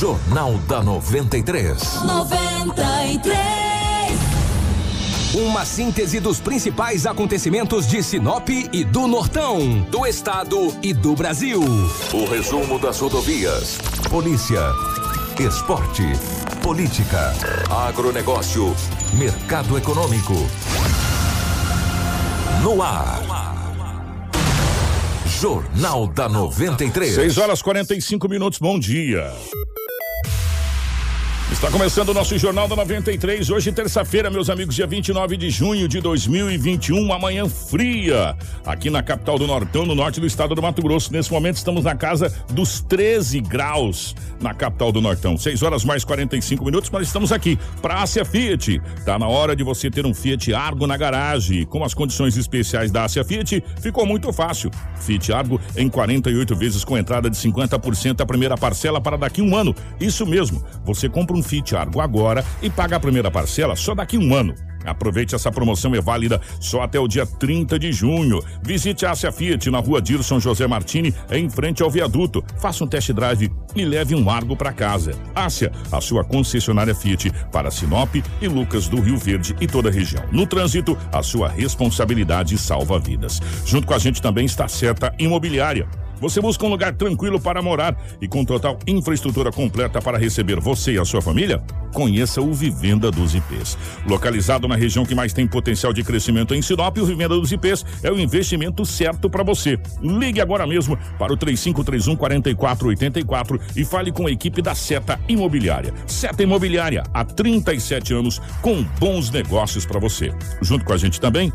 [0.00, 2.04] Jornal da 93.
[2.06, 3.36] 93.
[5.34, 11.60] Uma síntese dos principais acontecimentos de Sinop e do Nortão, do estado e do Brasil.
[12.14, 13.76] O resumo das rodovias.
[14.08, 14.62] Polícia.
[15.38, 16.04] Esporte.
[16.62, 17.34] Política.
[17.68, 18.74] Agronegócio.
[19.12, 20.32] Mercado econômico.
[22.62, 23.20] No ar.
[25.26, 27.14] Jornal da 93.
[27.14, 29.30] 6 horas 45 minutos, bom dia.
[31.52, 33.50] Está começando o nosso Jornal da 93.
[33.50, 36.96] Hoje, terça-feira, meus amigos, dia 29 de junho de 2021.
[36.96, 41.12] Uma manhã fria aqui na capital do Nortão, no norte do estado do Mato Grosso.
[41.12, 45.36] Nesse momento, estamos na casa dos 13 graus na capital do Nortão.
[45.36, 47.58] 6 horas mais 45 minutos, mas estamos aqui.
[47.82, 48.80] Ásia Fiat.
[49.04, 51.66] Tá na hora de você ter um Fiat Argo na garagem.
[51.66, 54.70] Com as condições especiais da Ásia Fiat, ficou muito fácil.
[55.00, 59.54] Fiat Argo em 48 vezes com entrada de 50% a primeira parcela para daqui um
[59.54, 59.74] ano.
[60.00, 60.64] Isso mesmo.
[60.84, 64.34] Você compra um um Fit Argo agora e paga a primeira parcela só daqui um
[64.34, 64.54] ano.
[64.84, 68.42] Aproveite essa promoção, é válida só até o dia 30 de junho.
[68.62, 72.42] Visite a Ásia Fiat na rua Dirson José Martini, em frente ao viaduto.
[72.58, 75.12] Faça um test drive e leve um Argo para casa.
[75.34, 79.92] Ásia, a sua concessionária Fiat para Sinop e Lucas do Rio Verde e toda a
[79.92, 80.24] região.
[80.32, 83.40] No trânsito, a sua responsabilidade salva vidas.
[83.66, 85.86] Junto com a gente também está certa imobiliária.
[86.20, 90.92] Você busca um lugar tranquilo para morar e com total infraestrutura completa para receber você
[90.92, 91.62] e a sua família?
[91.94, 93.78] Conheça o Vivenda dos IPs.
[94.06, 97.84] Localizado na região que mais tem potencial de crescimento em Sinop, o Vivenda dos IPs
[98.02, 99.78] é o investimento certo para você.
[100.02, 105.94] Ligue agora mesmo para o 3531 4484 e fale com a equipe da Seta Imobiliária.
[106.06, 110.32] Seta Imobiliária, há 37 anos com bons negócios para você.
[110.60, 111.52] Junto com a gente também,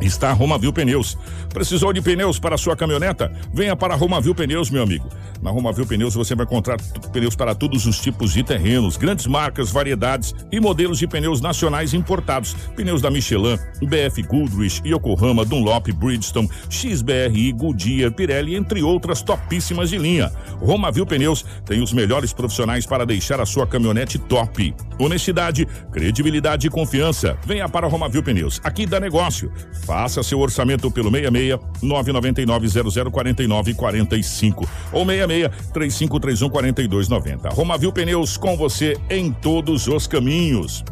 [0.00, 1.16] está a Romavil Pneus.
[1.52, 3.32] Precisou de pneus para sua caminhoneta?
[3.52, 5.08] Venha para a Romavil Pneus, meu amigo.
[5.40, 6.78] Na Romavil Pneus você vai encontrar
[7.12, 11.94] pneus para todos os tipos de terrenos, grandes marcas, variedades e modelos de pneus nacionais
[11.94, 12.54] importados.
[12.74, 19.98] Pneus da Michelin, BF Goodrich, Yokohama, Dunlop, Bridgestone, XBRI, Goodyear, Pirelli, entre outras topíssimas de
[19.98, 20.32] linha.
[20.60, 24.74] Romavil Pneus tem os melhores profissionais para deixar a sua caminhonete top.
[24.98, 27.36] Honestidade, credibilidade e confiança.
[27.46, 28.60] Venha para a Romavil Pneus.
[28.64, 29.52] Aqui dá negócio.
[29.84, 37.48] Faça seu orçamento pelo 66 999 0049 45 ou 66 3531 4290.
[37.50, 40.84] Romavil Pneus com você em todos os caminhos.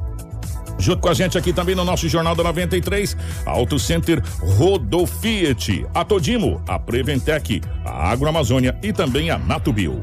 [0.78, 3.16] Junto com a gente aqui também no nosso Jornal da 93,
[3.46, 4.22] Auto Center
[4.56, 10.00] Rodofiat, a Todimo, a Preventec, a Agroamazônia e também a Natubio.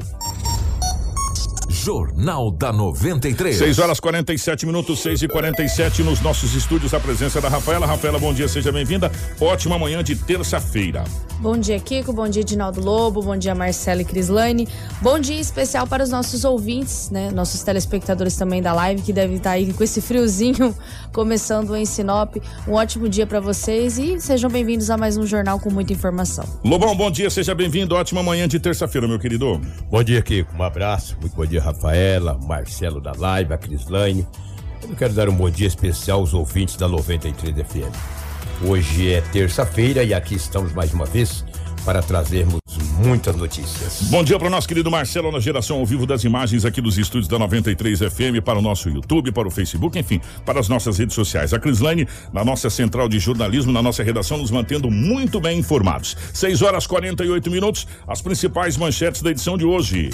[1.82, 3.56] Jornal da 93.
[3.56, 6.92] 6 horas 47 minutos, 6 e 47 nos nossos estúdios.
[6.92, 7.86] A presença da Rafaela.
[7.86, 9.10] Rafaela, bom dia, seja bem-vinda.
[9.40, 11.04] Ótima manhã de terça-feira.
[11.40, 12.12] Bom dia, Kiko.
[12.12, 13.22] Bom dia, Dinaldo Lobo.
[13.22, 14.68] Bom dia, Marcela e Crislane.
[15.00, 17.30] Bom dia especial para os nossos ouvintes, né?
[17.30, 20.76] Nossos telespectadores também da live, que devem estar aí com esse friozinho
[21.14, 22.36] começando em Sinop.
[22.68, 26.44] Um ótimo dia para vocês e sejam bem-vindos a mais um jornal com muita informação.
[26.62, 27.94] Lobão, bom dia, seja bem-vindo.
[27.94, 29.58] Ótima manhã de terça-feira, meu querido.
[29.90, 30.54] Bom dia, Kiko.
[30.54, 31.16] Um abraço.
[31.22, 31.69] Muito bom dia, Rafaela,
[32.46, 34.26] Marcelo da live, a Crislane.
[34.82, 37.94] Eu quero dar um bom dia especial aos ouvintes da 93 FM.
[38.66, 41.44] Hoje é terça-feira e aqui estamos mais uma vez
[41.84, 42.60] para trazermos
[43.04, 44.02] muitas notícias.
[44.10, 46.98] Bom dia para o nosso querido Marcelo na geração ao vivo das imagens aqui dos
[46.98, 50.98] estúdios da 93 FM para o nosso YouTube, para o Facebook, enfim, para as nossas
[50.98, 51.54] redes sociais.
[51.54, 56.16] A Crislane, na nossa central de jornalismo, na nossa redação, nos mantendo muito bem informados.
[56.34, 60.10] 6 horas 48 minutos, as principais manchetes da edição de hoje.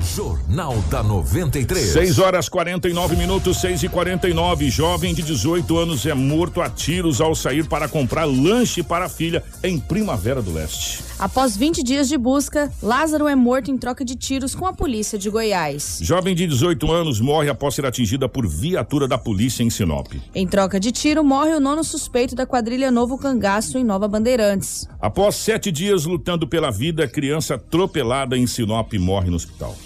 [0.00, 1.92] Jornal da 93.
[1.92, 7.20] 6 horas 49 minutos, 6 e 49 Jovem de 18 anos é morto a tiros
[7.20, 11.10] ao sair para comprar lanche para a filha em Primavera do Leste.
[11.18, 15.18] Após 20 dias de busca, Lázaro é morto em troca de tiros com a polícia
[15.18, 15.98] de Goiás.
[16.00, 20.14] Jovem de 18 anos morre após ser atingida por viatura da polícia em Sinop.
[20.34, 24.88] Em troca de tiro, morre o nono suspeito da quadrilha Novo Cangaço em Nova Bandeirantes.
[24.98, 29.76] Após sete dias lutando pela vida, criança atropelada em Sinop morre no hospital.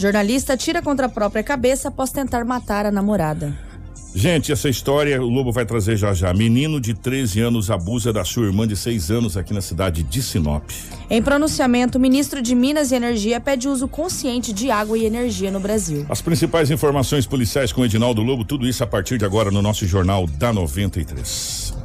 [0.00, 3.52] Jornalista tira contra a própria cabeça após tentar matar a namorada.
[4.14, 6.32] Gente, essa história o Lobo vai trazer já já.
[6.32, 10.22] Menino de 13 anos abusa da sua irmã de 6 anos aqui na cidade de
[10.22, 10.64] Sinop.
[11.10, 15.50] Em pronunciamento, o ministro de Minas e Energia pede uso consciente de água e energia
[15.50, 16.06] no Brasil.
[16.08, 19.86] As principais informações policiais com Edinaldo Lobo, tudo isso a partir de agora no nosso
[19.86, 21.79] Jornal da 93.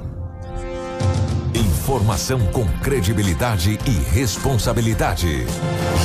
[1.86, 5.46] Informação com credibilidade e responsabilidade.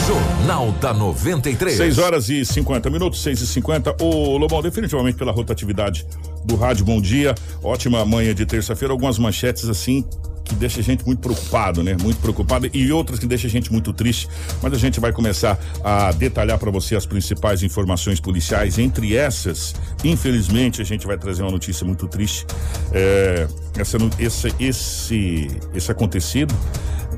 [0.06, 1.74] Jornal da 93.
[1.74, 6.06] 6 horas e 50 minutos, 6 e 50 Ô, Lobão, definitivamente pela rotatividade
[6.44, 7.34] do rádio, bom dia.
[7.64, 8.92] Ótima manhã de terça-feira.
[8.92, 10.04] Algumas manchetes assim
[10.50, 11.96] que deixa a gente muito preocupado, né?
[12.00, 14.28] Muito preocupado e outras que deixa a gente muito triste.
[14.60, 18.78] Mas a gente vai começar a detalhar para você as principais informações policiais.
[18.78, 19.74] Entre essas,
[20.04, 22.44] infelizmente, a gente vai trazer uma notícia muito triste.
[22.92, 23.46] É,
[23.78, 26.54] essa, esse, esse, esse acontecido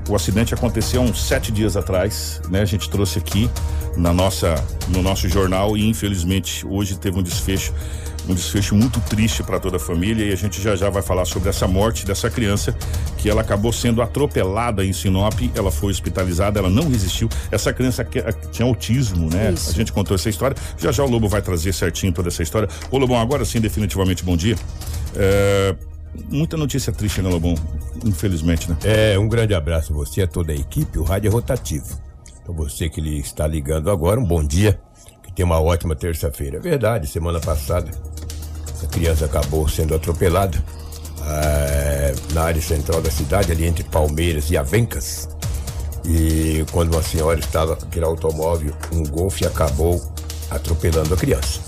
[0.09, 2.61] o acidente aconteceu uns sete dias atrás, né?
[2.61, 3.49] A gente trouxe aqui
[3.97, 4.55] na nossa,
[4.89, 7.73] no nosso jornal e infelizmente hoje teve um desfecho,
[8.29, 11.25] um desfecho muito triste para toda a família e a gente já já vai falar
[11.25, 12.77] sobre essa morte dessa criança
[13.19, 17.29] que ela acabou sendo atropelada em Sinop, ela foi hospitalizada, ela não resistiu.
[17.51, 18.07] Essa criança
[18.51, 19.53] tinha autismo, né?
[19.53, 19.71] Isso.
[19.71, 20.57] A gente contou essa história.
[20.79, 22.69] Já já o Lobo vai trazer certinho toda essa história.
[22.91, 24.57] Ô Lobão, agora sim, definitivamente bom dia.
[25.17, 25.75] É
[26.31, 27.55] muita notícia triste, né, Lobão?
[28.05, 28.77] Infelizmente, né?
[28.85, 30.99] É, um grande abraço a você, a toda a equipe.
[30.99, 32.01] O rádio é rotativo.
[32.43, 34.81] Então, você que lhe está ligando agora, um bom dia.
[35.35, 36.59] Tem uma ótima terça-feira.
[36.59, 37.91] É verdade, semana passada,
[38.75, 40.63] essa criança acabou sendo atropelada
[41.27, 45.29] é, na área central da cidade, ali entre Palmeiras e Avencas.
[46.05, 50.03] E quando uma senhora estava com aquele automóvel, um golfe acabou
[50.51, 51.61] atropelando a criança.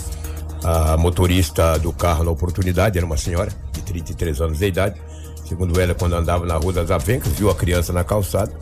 [0.62, 3.52] A motorista do carro na oportunidade era uma senhora
[3.84, 5.00] 33 anos de idade.
[5.46, 8.52] Segundo ela, quando andava na Rua das Avencas, viu a criança na calçada.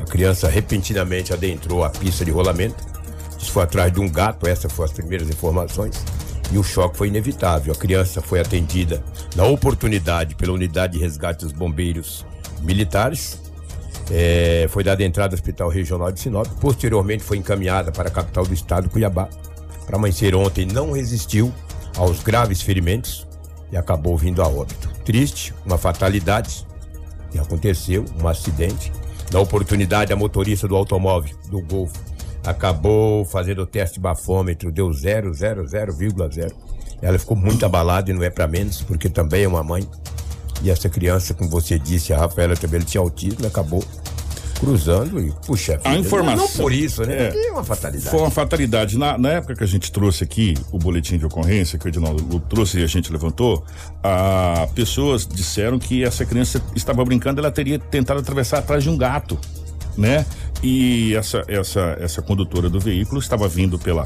[0.00, 2.93] A criança repentinamente adentrou a pista de rolamento.
[3.48, 6.02] Foi atrás de um gato, essas foram as primeiras informações.
[6.52, 7.72] E o choque foi inevitável.
[7.72, 9.02] A criança foi atendida
[9.34, 12.24] na oportunidade pela unidade de resgate dos bombeiros
[12.60, 13.40] militares.
[14.10, 16.46] É, foi dada entrada ao Hospital Regional de Sinop.
[16.60, 19.28] Posteriormente foi encaminhada para a capital do estado, Cuiabá.
[19.86, 21.52] Para amanhecer ontem, não resistiu
[21.96, 23.26] aos graves ferimentos
[23.70, 24.88] e acabou vindo a óbito.
[25.04, 26.66] Triste, uma fatalidade
[27.30, 28.92] que aconteceu, um acidente.
[29.32, 31.92] Na oportunidade, a motorista do automóvel, do Golf,
[32.44, 36.52] acabou fazendo o teste bafômetro, deu 0,00,0.
[37.02, 39.86] Ela ficou muito abalada e não é para menos, porque também é uma mãe.
[40.62, 43.84] E essa criança, como você disse, a Rafaela também tinha autismo, acabou
[44.58, 46.46] cruzando e, puxa, a informação.
[46.46, 47.28] Não, não por isso, né?
[47.34, 48.10] É, é uma fatalidade.
[48.10, 48.96] Foi uma fatalidade.
[48.96, 52.40] Na, na, época que a gente trouxe aqui o boletim de ocorrência, que o Edinaldo
[52.48, 53.64] trouxe e a gente levantou,
[54.02, 58.96] a, pessoas disseram que essa criança estava brincando, ela teria tentado atravessar atrás de um
[58.96, 59.38] gato,
[59.96, 60.24] né?
[60.62, 64.04] E essa, essa, essa condutora do veículo estava vindo pela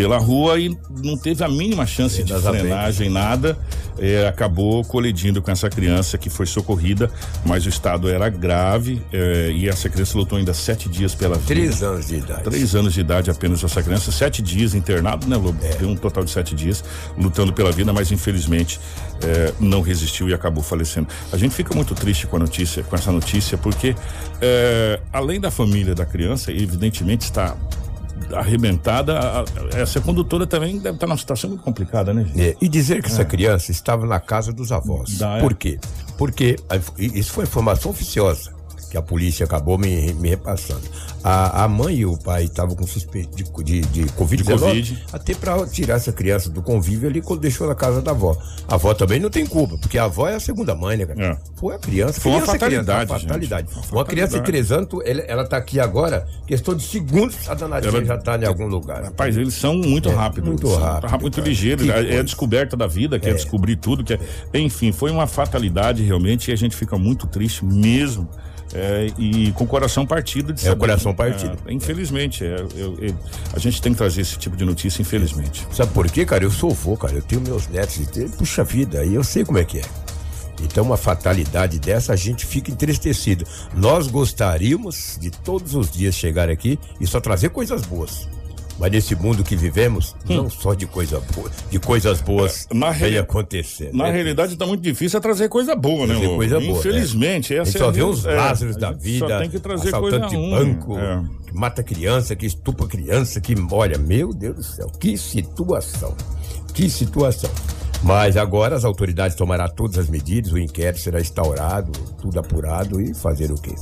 [0.00, 0.74] pela rua e
[1.04, 3.58] não teve a mínima chance de frenagem, nada.
[3.98, 7.10] É, acabou colidindo com essa criança que foi socorrida,
[7.44, 11.48] mas o estado era grave é, e essa criança lutou ainda sete dias pela vida.
[11.48, 12.42] Três anos de idade.
[12.44, 15.58] Três anos de idade apenas essa criança, sete dias internado, né, Lobo?
[15.62, 15.76] É.
[15.76, 16.82] Deu um total de sete dias
[17.18, 18.80] lutando pela vida, mas infelizmente
[19.22, 21.08] é, não resistiu e acabou falecendo.
[21.30, 23.94] A gente fica muito triste com a notícia, com essa notícia, porque
[24.40, 27.54] é, além da família da criança, evidentemente está
[28.32, 29.18] arrebentada,
[29.74, 32.30] essa condutora também deve estar numa situação muito complicada, né?
[32.36, 33.12] É, e dizer que é.
[33.12, 35.18] essa criança estava na casa dos avós.
[35.18, 35.40] Da, é.
[35.40, 35.78] Por quê?
[36.16, 36.56] Porque
[36.98, 38.59] isso foi informação oficiosa
[38.90, 40.82] que a polícia acabou me, me repassando.
[41.22, 45.04] A, a mãe e o pai estavam com suspeito de, de, de Covid, de COVID.
[45.12, 48.36] até para tirar essa criança do convívio ali quando deixou na casa da avó.
[48.66, 51.24] A avó também não tem culpa, porque a avó é a segunda mãe, né, cara?
[51.24, 51.38] É.
[51.54, 52.20] Foi a criança.
[52.20, 52.86] Foi criança, uma fatalidade.
[52.86, 53.68] Criança, uma, fatalidade.
[53.72, 57.54] Uma, uma criança de três anos, ela, ela tá aqui agora, questão de segundos, a
[57.54, 59.04] danadinha ela, já tá em algum lugar.
[59.04, 60.48] Rapaz, eles são muito é, rápidos.
[60.48, 61.20] Muito rápido.
[61.20, 61.88] Muito ligeiros.
[61.88, 63.34] É, é a descoberta da vida, quer é.
[63.34, 64.02] descobrir tudo.
[64.02, 64.18] Quer...
[64.52, 68.28] Enfim, foi uma fatalidade realmente e a gente fica muito triste mesmo
[68.74, 71.56] é, e com o coração partido de É o coração partido.
[71.66, 73.14] É, infelizmente, é, eu, eu,
[73.52, 75.66] a gente tem que trazer esse tipo de notícia, infelizmente.
[75.72, 76.44] Sabe por quê, cara?
[76.44, 77.14] Eu sou vô, cara.
[77.14, 79.84] Eu tenho meus netos e puxa vida, e eu sei como é que é.
[80.62, 83.44] Então, uma fatalidade dessa, a gente fica entristecido.
[83.74, 88.28] Nós gostaríamos de todos os dias chegar aqui e só trazer coisas boas.
[88.80, 90.36] Mas nesse mundo que vivemos, hum.
[90.36, 93.90] não só de coisa boa, de coisas boas é, na vem acontecer.
[93.92, 94.12] Na né?
[94.12, 96.78] realidade, está muito difícil é trazer coisa boa, né, trazer coisa boa.
[96.78, 97.58] Infelizmente, é.
[97.58, 100.20] essa a gente só é, vê os Lázaros da vida, só tem que trazer coisa
[100.20, 101.22] de banco, é.
[101.46, 106.16] que mata criança, que estupa criança, que olha, meu Deus do céu, que situação,
[106.72, 107.50] que situação.
[108.02, 113.12] Mas agora as autoridades tomarão todas as medidas, o inquérito será instaurado, tudo apurado e
[113.14, 113.74] fazer o quê?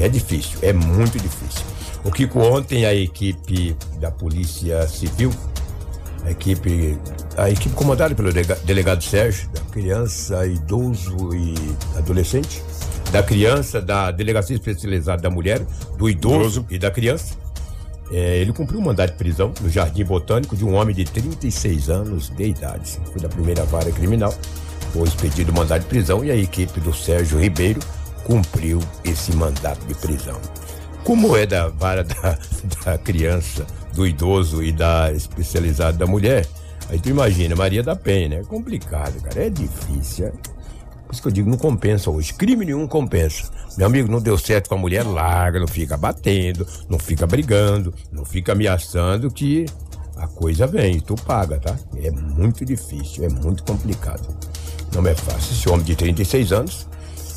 [0.00, 1.62] É difícil, é muito difícil.
[2.04, 5.32] O Kiko, ontem a equipe da Polícia Civil,
[6.24, 6.98] a equipe,
[7.36, 8.30] a equipe comandada pelo
[8.64, 11.54] delegado Sérgio, da criança, idoso e
[11.96, 12.62] adolescente,
[13.12, 15.64] da criança, da Delegacia Especializada da Mulher,
[15.96, 17.34] do idoso e da criança,
[18.10, 21.88] é, ele cumpriu um mandado de prisão no Jardim Botânico de um homem de 36
[21.88, 23.00] anos de idade.
[23.10, 24.34] Foi da primeira vara criminal.
[24.92, 27.80] Foi expedido o mandado de prisão e a equipe do Sérgio Ribeiro
[28.24, 30.38] cumpriu esse mandato de prisão.
[31.04, 32.38] Como é da vara da,
[32.84, 36.46] da criança, do idoso e da especializada da mulher,
[36.88, 38.36] aí tu imagina, Maria da Penha, né?
[38.36, 40.26] É complicado, cara, é difícil.
[40.26, 40.30] É?
[40.30, 42.32] Por isso que eu digo, não compensa hoje.
[42.32, 43.50] Crime nenhum compensa.
[43.76, 47.92] Meu amigo, não deu certo com a mulher, larga, não fica batendo, não fica brigando,
[48.10, 49.66] não fica ameaçando que
[50.16, 51.76] a coisa vem, tu paga, tá?
[51.96, 54.34] É muito difícil, é muito complicado.
[54.94, 55.52] Não é fácil.
[55.52, 56.86] Esse homem de 36 anos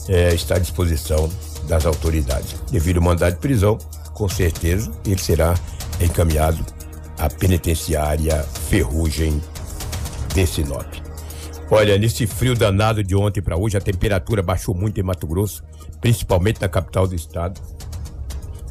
[0.08, 1.30] é, está à disposição
[1.68, 2.56] das autoridades.
[2.72, 3.78] Devido ao mandado de prisão,
[4.14, 5.56] com certeza ele será
[6.00, 6.66] encaminhado
[7.18, 9.42] à penitenciária Ferrugem
[10.34, 10.86] de Sinop.
[11.70, 15.64] Olha, nesse frio danado de ontem para hoje, a temperatura baixou muito em Mato Grosso,
[16.00, 17.60] principalmente na capital do estado.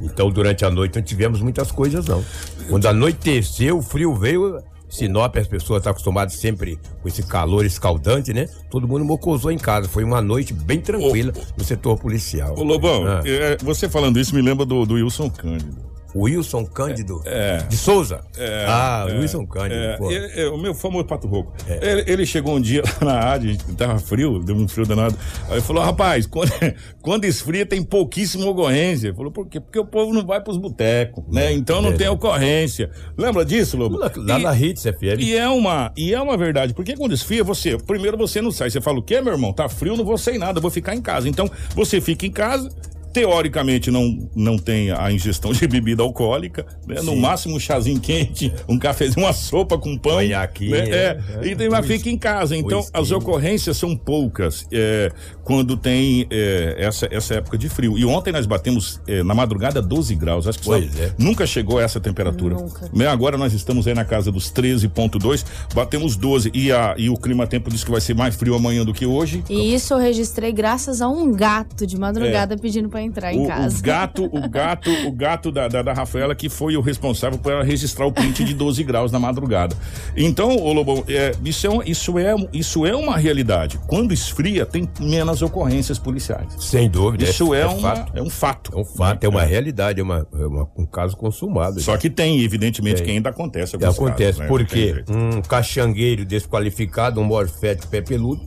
[0.01, 2.25] Então, durante a noite não tivemos muitas coisas, não.
[2.69, 4.63] Quando anoiteceu, o frio veio.
[4.89, 8.49] Sinop, as pessoas estão acostumadas sempre com esse calor escaldante, né?
[8.71, 9.89] Todo mundo mocosou em casa.
[9.89, 12.55] Foi uma noite bem tranquila no setor policial.
[12.57, 13.23] Ô Lobão, ah.
[13.25, 15.94] é, você falando isso me lembra do, do Wilson Cândido.
[16.15, 18.21] Wilson Cândido é, de Souza.
[18.37, 19.75] É, ah, é, Wilson Cândido.
[19.75, 21.53] É, ele, é, o meu famoso Pato Rouco.
[21.67, 21.91] É.
[21.91, 25.17] Ele, ele, chegou um dia na rádio, tava frio, deu um frio danado.
[25.51, 26.53] Aí falou: rapaz, quando,
[27.03, 29.09] quando esfria tem pouquíssima ocorrência.
[29.09, 29.61] Ele falou: por quê?
[29.61, 31.53] Porque o povo não vai pros botecos, né?
[31.53, 32.91] Então não tem ocorrência.
[33.19, 33.99] Lembra disso, Lobo?
[33.99, 35.19] Lá, lá e, na Hits FM.
[35.19, 38.71] E é, uma, e é uma verdade, porque quando esfria, você, primeiro você não sai.
[38.71, 39.53] Você fala: o quê, meu irmão?
[39.53, 41.29] Tá frio, não vou sair nada, vou ficar em casa.
[41.29, 42.71] Então você fica em casa
[43.15, 47.01] teoricamente não, não tem a ingestão de bebida alcoólica, né?
[47.01, 50.19] no máximo um chazinho quente, um cafezinho, uma sopa com pão.
[50.25, 50.79] Aqui, né?
[50.79, 52.57] é, é, e tem, mas fica em casa.
[52.57, 55.13] Então as ocorrências são poucas é,
[55.45, 57.97] quando tem é, essa, essa época de frio.
[57.97, 60.49] E ontem nós batemos é, na madrugada 12 graus.
[60.49, 61.13] Acho que só, é.
[61.17, 62.57] nunca chegou a essa temperatura.
[62.57, 62.91] Nunca.
[62.93, 63.07] Né?
[63.07, 67.47] Agora nós estamos aí na casa dos 13,2, batemos 12 e, a, e o clima
[67.47, 69.45] tempo diz que vai ser mais frio amanhã do que hoje.
[69.49, 73.49] E isso eu registrei graças a um gato de madrugada pedindo para entrar em o,
[73.49, 73.79] casa.
[73.79, 77.53] O gato, o gato, o gato da, da, da, Rafaela que foi o responsável por
[77.53, 79.77] ela registrar o print de 12 graus na madrugada.
[80.17, 83.79] Então, ô Lobão, é, isso, é, isso, é, isso é uma realidade.
[83.87, 86.49] Quando esfria, tem menos ocorrências policiais.
[86.59, 87.25] Sem dúvida.
[87.25, 88.13] Isso é, é, uma, fato.
[88.17, 88.73] é um fato.
[88.75, 91.81] É um fato, é uma realidade, é, uma, é uma, um caso consumado.
[91.81, 93.05] Só que tem, evidentemente, tem.
[93.05, 93.77] que ainda acontece.
[93.77, 94.47] Acontece, casos, né?
[94.47, 98.43] porque um caxangueiro desqualificado, um morfético pé peludo,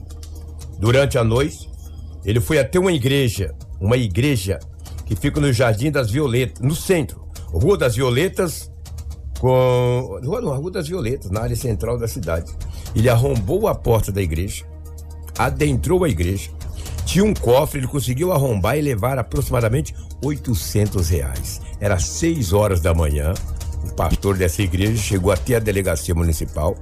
[0.78, 1.68] durante a noite,
[2.24, 4.58] ele foi até uma igreja, uma igreja
[5.06, 7.26] que fica no Jardim das Violetas, no centro.
[7.46, 8.70] Rua das Violetas,
[9.40, 10.20] com.
[10.22, 12.52] Rua, não, Rua das Violetas, na área central da cidade.
[12.94, 14.66] Ele arrombou a porta da igreja,
[15.38, 16.50] adentrou a igreja,
[17.06, 21.60] tinha um cofre, ele conseguiu arrombar e levar aproximadamente 800 reais.
[21.80, 23.32] Era 6 horas da manhã,
[23.84, 26.76] o pastor dessa igreja chegou até a delegacia municipal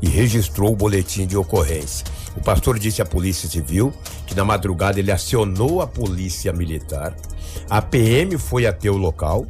[0.00, 2.06] e registrou o boletim de ocorrência.
[2.36, 3.92] O pastor disse à Polícia Civil
[4.26, 7.14] que na madrugada ele acionou a Polícia Militar.
[7.68, 9.46] A PM foi até o local,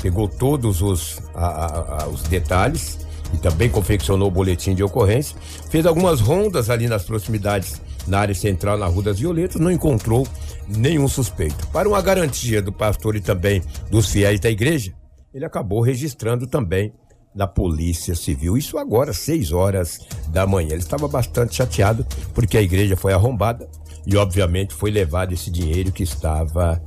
[0.00, 2.98] pegou todos os, a, a, a, os detalhes
[3.32, 5.36] e também confeccionou o boletim de ocorrência.
[5.70, 10.26] Fez algumas rondas ali nas proximidades, na área central, na Rua das Violetas, não encontrou
[10.68, 11.66] nenhum suspeito.
[11.68, 14.92] Para uma garantia do pastor e também dos fiéis da igreja,
[15.32, 16.92] ele acabou registrando também
[17.34, 18.56] da Polícia Civil.
[18.56, 20.72] Isso agora, 6 horas da manhã.
[20.72, 23.68] Ele estava bastante chateado porque a igreja foi arrombada
[24.06, 26.82] e, obviamente, foi levado esse dinheiro que estava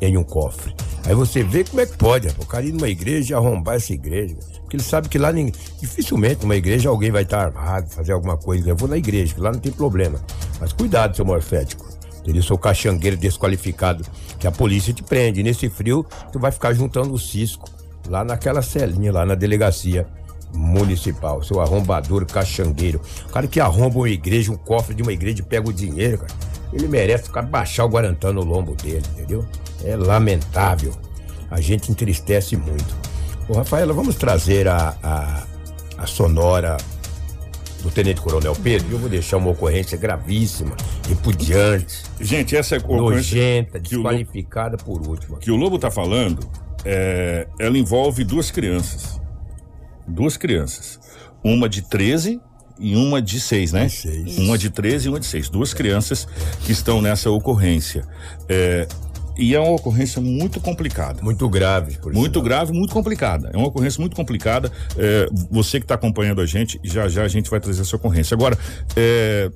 [0.00, 0.74] em um cofre.
[1.04, 3.92] Aí você vê como é que pode, o cara ir numa igreja e arrombar essa
[3.92, 4.36] igreja.
[4.60, 8.36] Porque ele sabe que lá ninguém, dificilmente numa igreja alguém vai estar armado, fazer alguma
[8.36, 8.70] coisa.
[8.70, 10.20] Eu vou na igreja, que lá não tem problema.
[10.60, 11.88] Mas cuidado, seu morfético.
[12.24, 14.04] Ele sou caxangueiro desqualificado,
[14.38, 15.42] que a polícia te prende.
[15.42, 17.68] nesse frio, tu vai ficar juntando o cisco
[18.08, 20.06] lá naquela celinha, lá na delegacia
[20.52, 21.42] municipal.
[21.42, 23.00] Seu arrombador, caxangueiro.
[23.28, 26.18] O cara que arromba uma igreja, um cofre de uma igreja e pega o dinheiro,
[26.18, 26.32] cara.
[26.72, 29.44] Ele merece ficar baixar o Guarantã no lombo dele, entendeu?
[29.84, 30.92] É lamentável.
[31.50, 32.96] A gente entristece muito.
[33.48, 35.42] Ô, Rafaela, vamos trazer a, a,
[35.98, 36.76] a sonora
[37.82, 38.86] do Tenente Coronel Pedro.
[38.92, 40.76] Eu vou deixar uma ocorrência gravíssima,
[41.08, 42.04] repudiante.
[42.20, 43.16] Gente, essa é ocorrência.
[43.16, 45.38] Nojenta, desqualificada Lobo, por último.
[45.38, 46.48] Que o Lobo tá falando
[46.84, 49.20] é, ela envolve duas crianças.
[50.06, 50.98] Duas crianças.
[51.42, 52.40] Uma de 13
[52.78, 53.88] e uma de 6, né?
[53.88, 54.38] Seis.
[54.38, 55.48] Uma de 13 e uma de 6.
[55.48, 56.26] Duas crianças
[56.64, 58.04] que estão nessa ocorrência.
[58.48, 58.88] É,
[59.40, 61.22] e é uma ocorrência muito complicada.
[61.22, 61.98] Muito grave.
[62.12, 62.44] muito sinal.
[62.44, 63.50] grave, muito complicada.
[63.52, 64.70] É uma ocorrência muito complicada.
[64.96, 68.34] É, você que está acompanhando a gente, já já a gente vai trazer essa ocorrência.
[68.34, 68.58] Agora,
[68.96, 69.50] é,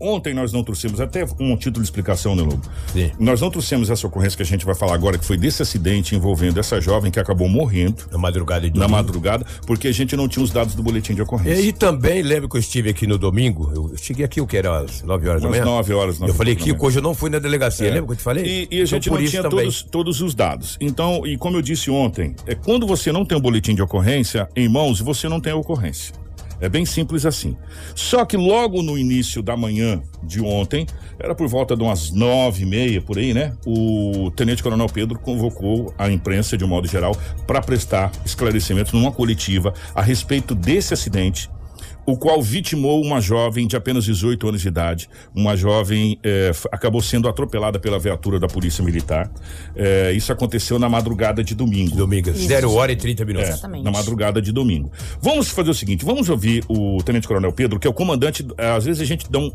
[0.00, 2.62] Ontem nós não trouxemos, até um título de explicação, né, Lobo?
[2.92, 3.10] Sim.
[3.18, 6.14] Nós não trouxemos essa ocorrência que a gente vai falar agora, que foi desse acidente
[6.14, 8.04] envolvendo essa jovem que acabou morrendo.
[8.12, 11.22] Na madrugada de Na madrugada, porque a gente não tinha os dados do boletim de
[11.22, 11.60] ocorrência.
[11.60, 14.78] E, também, lembro que eu estive aqui no domingo, eu cheguei aqui, o que era,
[14.78, 15.64] às 9 horas da manhã?
[15.64, 16.18] 9 horas.
[16.20, 17.90] 9 eu falei que hoje eu não fui na delegacia, é.
[17.90, 18.44] lembra que eu te falei?
[18.70, 20.76] E, e a gente então, não tinha todos, todos os dados.
[20.80, 24.48] Então, e como eu disse ontem, é quando você não tem o boletim de ocorrência
[24.54, 26.14] em mãos, você não tem a ocorrência.
[26.60, 27.56] É bem simples assim.
[27.94, 30.86] Só que logo no início da manhã de ontem,
[31.18, 33.56] era por volta de umas nove e meia, por aí, né?
[33.66, 39.12] O Tenente Coronel Pedro convocou a imprensa, de um modo geral, para prestar esclarecimentos numa
[39.12, 41.48] coletiva a respeito desse acidente
[42.08, 45.10] o qual vitimou uma jovem de apenas 18 anos de idade.
[45.34, 49.30] Uma jovem eh, acabou sendo atropelada pela viatura da Polícia Militar.
[49.76, 51.94] Eh, isso aconteceu na madrugada de domingo.
[51.94, 53.50] Domingo, 0 hora e 30 minutos.
[53.50, 53.84] É, Exatamente.
[53.84, 54.90] na madrugada de domingo.
[55.20, 58.42] Vamos fazer o seguinte: vamos ouvir o Tenente Coronel Pedro, que é o comandante.
[58.56, 59.50] Às vezes a gente dá um,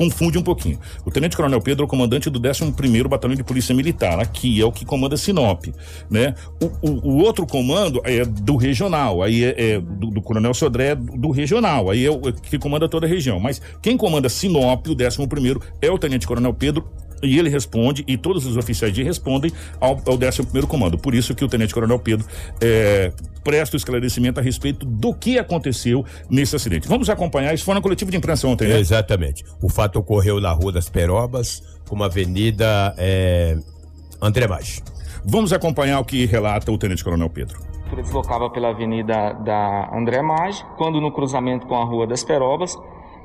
[0.00, 0.78] confunde um pouquinho.
[1.04, 4.64] O Tenente Coronel Pedro é o comandante do 11º Batalhão de Polícia Militar, aqui é
[4.64, 5.66] o que comanda Sinop,
[6.10, 6.34] né?
[6.62, 10.94] O, o- o outro comando é do regional, aí é, é do, do Coronel Sodré
[10.94, 13.38] do, do regional, aí é o que comanda toda a região.
[13.38, 16.88] Mas quem comanda Sinop, o 11º, é o Tenente Coronel Pedro
[17.22, 20.96] e ele responde, e todos os oficiais de respondem ao, ao 11º Comando.
[20.96, 22.26] Por isso que o Tenente Coronel Pedro
[22.58, 26.88] é, presta o esclarecimento a respeito do que aconteceu nesse acidente.
[26.88, 28.78] Vamos acompanhar, isso foi na coletiva de imprensa ontem, né?
[28.78, 29.44] Exatamente.
[29.62, 33.56] O fato ocorreu na Rua das Perobas, com uma avenida é,
[34.20, 34.82] André Maggi.
[35.24, 37.58] Vamos acompanhar o que relata o Tenente Coronel Pedro.
[37.92, 42.78] Ele deslocava pela avenida da André Maggi, quando no cruzamento com a Rua das Perobas,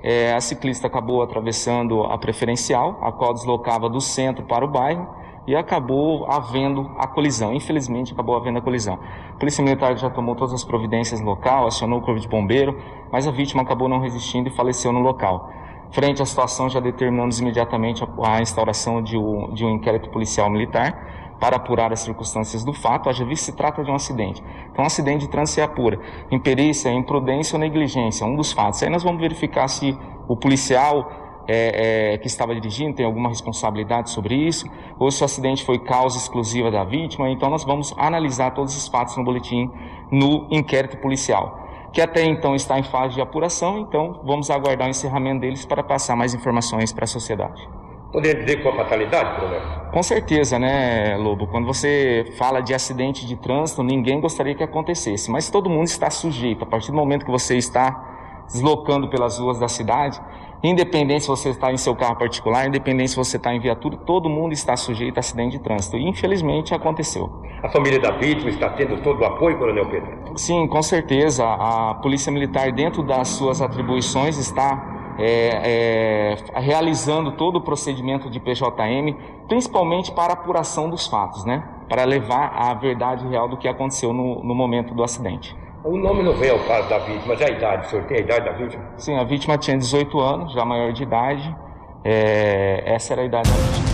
[0.03, 5.07] eh, a ciclista acabou atravessando a preferencial, a qual deslocava do centro para o bairro,
[5.47, 7.53] e acabou havendo a colisão.
[7.53, 8.99] Infelizmente, acabou havendo a colisão.
[9.29, 12.77] A Polícia Militar já tomou todas as providências no local, acionou o corpo de bombeiro,
[13.11, 15.49] mas a vítima acabou não resistindo e faleceu no local.
[15.91, 21.35] Frente à situação, já determinamos imediatamente a, instauração de, um- de um inquérito policial militar
[21.39, 24.41] para apurar as circunstâncias do fato, haja visto se trata de um acidente.
[24.71, 25.99] Então, um acidente de trânsito se apura.
[26.31, 28.81] Imperícia, imprudência ou negligência, um dos fatos.
[28.81, 29.97] Aí nós vamos verificar se
[30.27, 34.65] o policial é, é, que estava dirigindo tem alguma responsabilidade sobre isso,
[34.99, 37.29] ou se o acidente foi causa exclusiva da vítima.
[37.29, 39.69] Então, nós vamos analisar todos os fatos no boletim,
[40.11, 44.89] no inquérito policial que até então está em fase de apuração, então vamos aguardar o
[44.89, 47.65] encerramento deles para passar mais informações para a sociedade.
[48.11, 49.61] Poderia dizer que foi fatalidade, coronel?
[49.93, 51.47] Com certeza, né, Lobo?
[51.47, 56.09] Quando você fala de acidente de trânsito, ninguém gostaria que acontecesse, mas todo mundo está
[56.09, 56.65] sujeito.
[56.65, 60.22] A partir do momento que você está deslocando pelas ruas da cidade,
[60.69, 64.29] independente se você está em seu carro particular, independente se você está em viatura, todo
[64.29, 65.97] mundo está sujeito a acidente de trânsito.
[65.97, 67.41] E infelizmente aconteceu.
[67.61, 70.37] A família da vítima está tendo todo o apoio, coronel Pedro?
[70.37, 71.45] Sim, com certeza.
[71.45, 78.39] A Polícia Militar, dentro das suas atribuições, está é, é, realizando todo o procedimento de
[78.39, 79.15] PJM,
[79.47, 81.63] principalmente para apuração dos fatos, né?
[81.87, 85.55] Para levar a verdade real do que aconteceu no, no momento do acidente.
[85.85, 88.19] O nome não vem ao caso da vítima, mas a idade, o senhor tem a
[88.21, 88.83] idade da vítima?
[88.98, 91.55] Sim, a vítima tinha 18 anos, já maior de idade.
[92.03, 93.85] É, essa era a idade da vítima.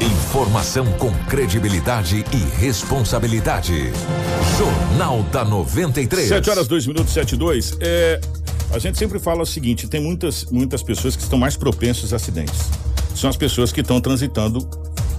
[0.00, 3.92] Informação com credibilidade e responsabilidade.
[4.58, 6.26] Jornal da 93.
[6.26, 7.78] 7 horas, 2 minutos, 7 e 2.
[7.80, 8.20] É,
[8.72, 12.16] a gente sempre fala o seguinte: tem muitas, muitas pessoas que estão mais propensas a
[12.16, 12.68] acidentes.
[13.14, 14.68] São as pessoas que estão transitando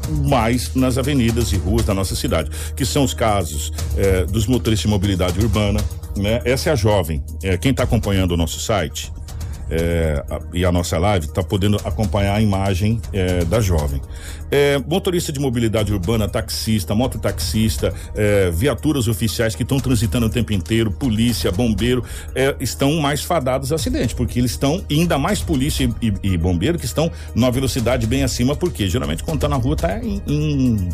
[0.10, 4.88] mais nas avenidas e ruas da nossa cidade, que são os casos é, dos motoristas
[4.88, 5.80] de mobilidade urbana.
[6.18, 6.42] Né?
[6.44, 7.24] Essa é a jovem.
[7.44, 9.12] É, quem está acompanhando o nosso site
[9.70, 14.02] é, a- e a nossa live está podendo acompanhar a imagem é, da jovem.
[14.52, 20.52] É, motorista de mobilidade urbana, taxista, mototaxista, é, viaturas oficiais que estão transitando o tempo
[20.54, 22.04] inteiro, polícia, bombeiro,
[22.34, 26.38] é, estão mais fadados a acidente, porque eles estão, ainda mais polícia e, e- e
[26.38, 30.20] bombeiro, que estão numa velocidade bem acima, porque geralmente quando tá na rua tá em,
[30.28, 30.90] em,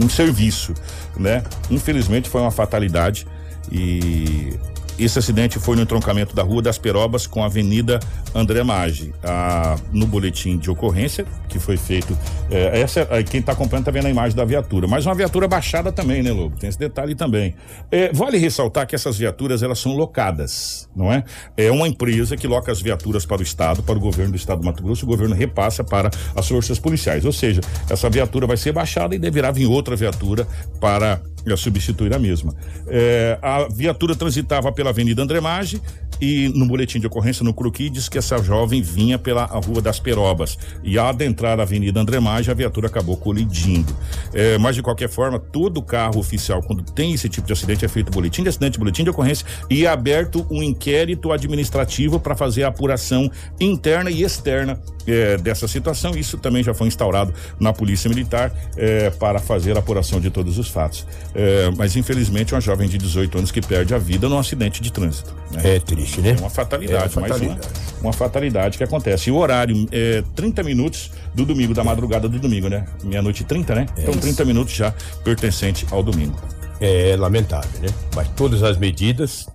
[0.00, 0.72] em serviço,
[1.18, 1.42] né?
[1.70, 3.26] Infelizmente foi uma fatalidade
[3.70, 4.54] e
[4.98, 7.98] esse acidente foi no entroncamento da Rua das Perobas com a Avenida
[8.34, 9.12] André Maggi.
[9.22, 12.16] Ah, no boletim de ocorrência que foi feito,
[12.50, 15.92] eh, essa quem está acompanhando está vendo a imagem da viatura, mas uma viatura baixada
[15.92, 16.56] também, né, Lobo?
[16.56, 17.54] Tem esse detalhe também.
[17.90, 21.24] Eh, vale ressaltar que essas viaturas elas são locadas, não é?
[21.56, 24.60] É uma empresa que loca as viaturas para o Estado, para o governo do Estado
[24.60, 27.24] do Mato Grosso, o governo repassa para as forças policiais.
[27.24, 30.46] Ou seja, essa viatura vai ser baixada e deverá vir outra viatura
[30.80, 32.54] para a substituir a mesma.
[32.86, 35.80] É, a viatura transitava pela Avenida André Maggi
[36.20, 39.98] e no boletim de ocorrência no Cruqui diz que essa jovem vinha pela Rua das
[39.98, 43.92] Perobas e ao adentrar a Avenida André Maggi a viatura acabou colidindo.
[44.32, 47.88] É, mas de qualquer forma, todo carro oficial quando tem esse tipo de acidente é
[47.88, 52.64] feito boletim de acidente, boletim de ocorrência e é aberto um inquérito administrativo para fazer
[52.64, 56.12] a apuração interna e externa é, dessa situação.
[56.16, 60.58] Isso também já foi instaurado na Polícia Militar é, para fazer a apuração de todos
[60.58, 61.06] os fatos.
[61.34, 64.92] É, mas infelizmente uma jovem de 18 anos que perde a vida num acidente de
[64.92, 65.34] trânsito.
[65.50, 65.76] né?
[65.76, 66.30] É triste, né?
[66.36, 67.68] É uma fatalidade, É uma mais uma, fatalidade.
[68.02, 69.30] uma fatalidade que acontece.
[69.30, 72.84] E o horário é 30 minutos do domingo, da madrugada do domingo, né?
[73.02, 73.86] Meia-noite e 30, né?
[73.98, 74.92] então 30 minutos já
[75.24, 76.38] pertencente ao domingo.
[76.80, 77.88] É lamentável, né?
[78.14, 79.46] Mas todas as medidas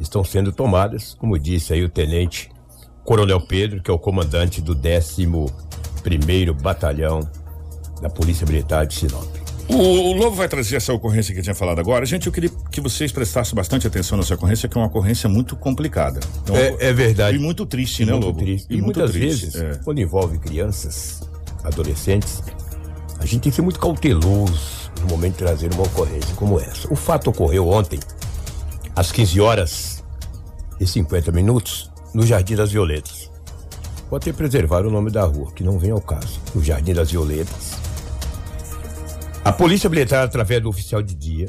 [0.00, 2.48] estão sendo tomadas, como disse aí o tenente
[3.04, 7.20] Coronel Pedro, que é o comandante do 11º Batalhão
[8.00, 9.39] da Polícia Militar de Sinop.
[9.72, 12.04] O, o Lobo vai trazer essa ocorrência que eu tinha falado agora.
[12.04, 15.54] Gente, eu queria que vocês prestassem bastante atenção nessa ocorrência, que é uma ocorrência muito
[15.54, 16.18] complicada.
[16.42, 17.36] Então, é, é, verdade.
[17.36, 18.38] E muito triste, e né, muito Lobo?
[18.40, 18.66] Triste.
[18.68, 19.80] E, e muitas triste, vezes, é.
[19.84, 21.22] quando envolve crianças,
[21.62, 22.42] adolescentes,
[23.18, 26.92] a gente tem que ser muito cauteloso no momento de trazer uma ocorrência como essa.
[26.92, 28.00] O fato ocorreu ontem,
[28.96, 30.04] às 15 horas
[30.80, 33.30] e 50 minutos, no Jardim das Violetas.
[34.10, 36.40] Vou até preservar o nome da rua, que não vem ao caso.
[36.52, 37.79] No Jardim das Violetas.
[39.42, 41.48] A polícia militar, através do oficial de dia,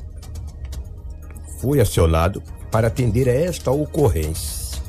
[1.60, 4.82] foi acionado para atender a esta ocorrência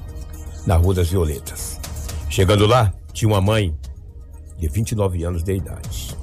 [0.65, 1.81] na Rua das Violetas.
[2.31, 3.77] Chegando lá, tinha uma mãe
[4.57, 6.17] de 29 anos de idade.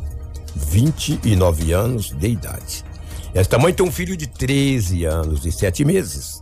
[0.55, 2.85] 29 anos de idade.
[3.33, 6.41] Esta mãe tem um filho de 13 anos e 7 meses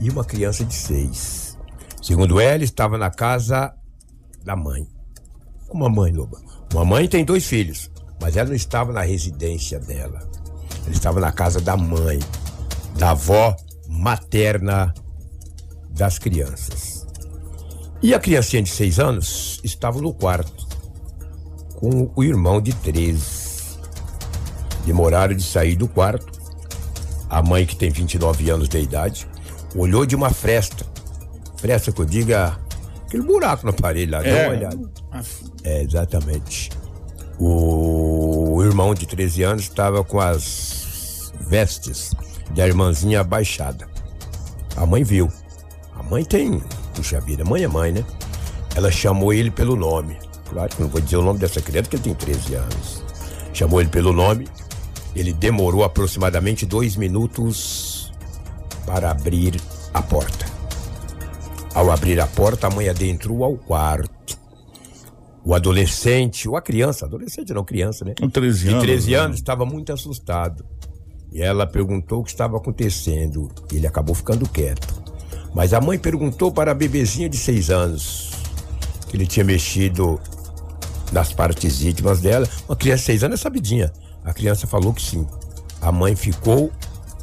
[0.00, 1.56] e uma criança de 6.
[2.02, 3.72] Segundo ela, estava na casa
[4.44, 4.86] da mãe.
[5.70, 6.40] Uma mãe, Loba.
[6.72, 10.28] Uma mãe tem dois filhos, mas ela não estava na residência dela.
[10.84, 12.18] Ela estava na casa da mãe,
[12.96, 13.56] da avó
[13.88, 14.92] materna
[15.90, 17.06] das crianças.
[18.00, 20.68] E a criancinha de 6 anos estava no quarto
[21.74, 23.48] com o irmão de 13.
[24.84, 26.38] Demoraram de sair do quarto.
[27.28, 29.28] A mãe, que tem 29 anos de idade,
[29.74, 30.86] olhou de uma fresta.
[31.56, 32.58] Fresta que eu diga,
[33.04, 34.32] aquele buraco na parede lá, é.
[34.32, 34.90] dá uma olhada.
[35.62, 36.70] É, exatamente.
[37.40, 42.12] O irmão de 13 anos estava com as vestes
[42.50, 43.88] da irmãzinha abaixada.
[44.76, 45.30] A mãe viu.
[45.94, 46.60] A mãe tem.
[46.94, 48.04] Puxa vida, mãe é mãe, né?
[48.74, 50.18] Ela chamou ele pelo nome.
[50.50, 53.04] Claro que não vou dizer o nome dessa criança, porque ele tem 13 anos.
[53.52, 54.48] Chamou ele pelo nome.
[55.14, 58.12] Ele demorou aproximadamente dois minutos
[58.84, 59.60] para abrir
[59.94, 60.46] a porta.
[61.74, 64.38] Ao abrir a porta, a mãe adentrou ao quarto.
[65.48, 68.12] O adolescente, ou a criança, adolescente não criança, né?
[68.20, 68.80] Com 13 anos.
[68.80, 69.34] De 13 anos, né?
[69.36, 70.62] estava muito assustado.
[71.32, 73.50] E ela perguntou o que estava acontecendo.
[73.72, 75.02] Ele acabou ficando quieto.
[75.54, 78.30] Mas a mãe perguntou para a bebezinha de 6 anos
[79.08, 80.20] que ele tinha mexido
[81.10, 82.46] das partes íntimas dela.
[82.68, 83.90] Uma criança de seis anos é sabidinha.
[84.22, 85.26] A criança falou que sim.
[85.80, 86.70] A mãe ficou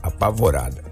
[0.01, 0.83] apavorada.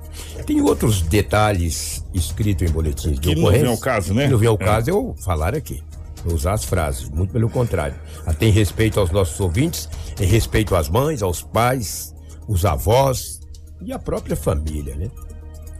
[0.46, 3.66] Tem outros detalhes escritos em boletins de que ocorrência.
[3.66, 4.26] não vem ao caso, né?
[4.26, 4.58] Que não vem ao é.
[4.60, 5.82] caso eu falar aqui.
[6.26, 7.96] Usar as frases, muito pelo contrário.
[8.40, 12.16] Tem respeito aos nossos ouvintes, em respeito às mães, aos pais,
[12.48, 13.40] os avós
[13.82, 15.12] e a própria família, né?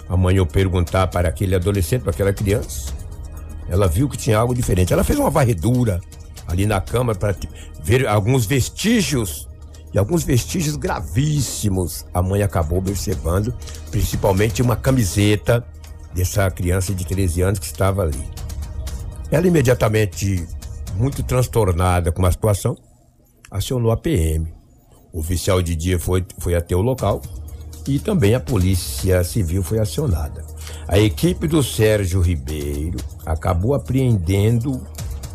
[0.10, 2.94] Amanhã eu perguntar para aquele adolescente, para aquela criança,
[3.70, 4.92] ela viu que tinha algo diferente.
[4.92, 6.02] Ela fez uma varredura,
[6.46, 7.36] ali na cama para
[7.82, 9.48] ver alguns vestígios
[9.94, 12.06] e alguns vestígios gravíssimos.
[12.14, 13.54] A mãe acabou observando,
[13.92, 15.66] principalmente uma camiseta
[16.14, 18.24] dessa criança de 13 anos que estava ali.
[19.34, 20.48] Ela imediatamente,
[20.96, 22.78] muito transtornada com a situação,
[23.50, 24.54] acionou a PM.
[25.12, 27.20] O oficial de dia foi, foi até o local
[27.88, 30.46] e também a polícia civil foi acionada.
[30.88, 34.86] A equipe do Sérgio Ribeiro acabou apreendendo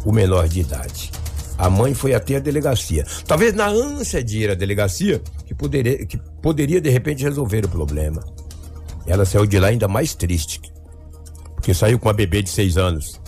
[0.05, 1.11] o menor de idade.
[1.59, 3.05] A mãe foi até a delegacia.
[3.27, 7.69] Talvez na ânsia de ir à delegacia, que poderia, que poderia de repente resolver o
[7.69, 8.25] problema.
[9.09, 10.61] Ela saiu de lá ainda mais triste,
[11.57, 13.21] porque saiu com a bebê de seis anos.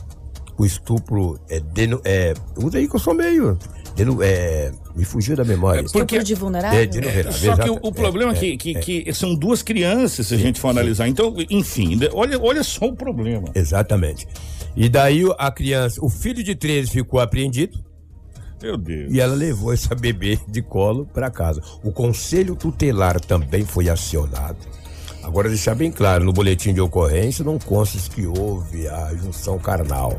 [0.61, 1.59] O estupro é.
[1.59, 3.59] Deno, é usa aí que eu sou meio.
[3.97, 5.81] Deno, é, me fugiu da memória.
[5.81, 6.79] É porque de vulnerável?
[6.79, 7.33] É, de vulnerável.
[7.33, 10.35] Só que o, o problema é, é, que, que, que, são duas crianças, se sim,
[10.35, 11.07] a gente for analisar.
[11.07, 11.13] Sim.
[11.13, 13.49] Então, enfim, olha, olha só o problema.
[13.55, 14.29] Exatamente.
[14.77, 17.83] E daí a criança, o filho de 13 ficou apreendido.
[18.61, 19.11] Meu Deus.
[19.11, 21.63] E ela levou essa bebê de colo para casa.
[21.83, 24.59] O conselho tutelar também foi acionado.
[25.23, 30.19] Agora, deixar bem claro, no boletim de ocorrência não consta que houve a junção carnal.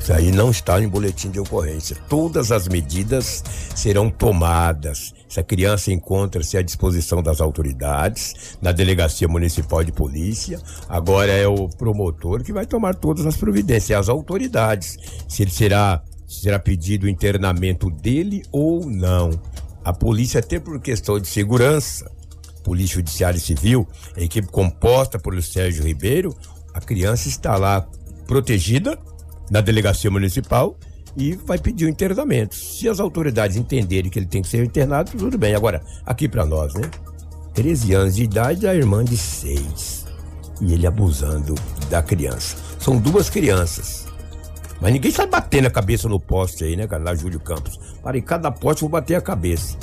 [0.00, 1.94] Isso aí não está em boletim de ocorrência.
[2.08, 3.44] Todas as medidas
[3.76, 5.12] serão tomadas.
[5.30, 10.58] Essa criança encontra-se à disposição das autoridades, na Delegacia Municipal de Polícia.
[10.88, 14.96] Agora é o promotor que vai tomar todas as providências, as autoridades.
[15.28, 19.30] Se ele será, será pedido o internamento dele ou não.
[19.84, 22.10] A polícia, até por questão de segurança,
[22.64, 23.86] Polícia Judiciária e Civil,
[24.16, 26.34] a equipe composta por Sérgio Ribeiro,
[26.72, 27.86] a criança está lá
[28.26, 28.98] protegida
[29.50, 30.76] na delegacia municipal
[31.16, 32.54] e vai pedir o internamento.
[32.54, 35.54] Se as autoridades entenderem que ele tem que ser internado, tudo bem.
[35.54, 36.82] Agora, aqui para nós, né?
[37.54, 40.06] 13 anos de idade, a irmã de 6.
[40.60, 41.54] E ele abusando
[41.88, 42.56] da criança.
[42.78, 44.06] São duas crianças.
[44.80, 47.02] Mas ninguém sai batendo a cabeça no poste aí, né, cara?
[47.02, 47.78] Lá Júlio Campos.
[48.02, 49.76] Para em cada poste vou bater a cabeça.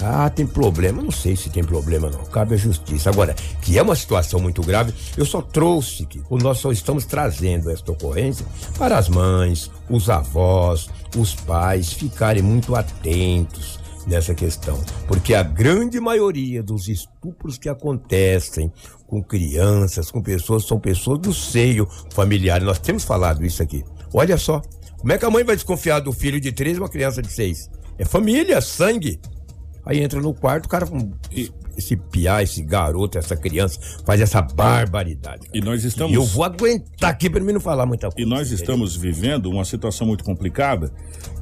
[0.00, 1.02] Ah, tem problema.
[1.02, 2.24] Não sei se tem problema, não.
[2.26, 3.10] Cabe à justiça.
[3.10, 7.70] Agora, que é uma situação muito grave, eu só trouxe que nós só estamos trazendo
[7.70, 8.46] esta ocorrência
[8.78, 14.80] para as mães, os avós, os pais ficarem muito atentos nessa questão.
[15.08, 18.72] Porque a grande maioria dos estupros que acontecem
[19.06, 22.60] com crianças, com pessoas, são pessoas do seio familiar.
[22.60, 23.84] Nós temos falado isso aqui.
[24.12, 24.62] Olha só.
[24.98, 27.30] Como é que a mãe vai desconfiar do filho de três e uma criança de
[27.30, 27.70] seis?
[27.98, 29.20] É família, sangue.
[29.86, 31.12] Aí entra no quarto, o cara com
[31.76, 35.48] esse piá, esse garoto, essa criança, faz essa barbaridade.
[35.52, 36.12] E nós estamos.
[36.12, 38.20] E eu vou aguentar aqui para mim não falar muita coisa.
[38.20, 40.92] E nós estamos vivendo uma situação muito complicada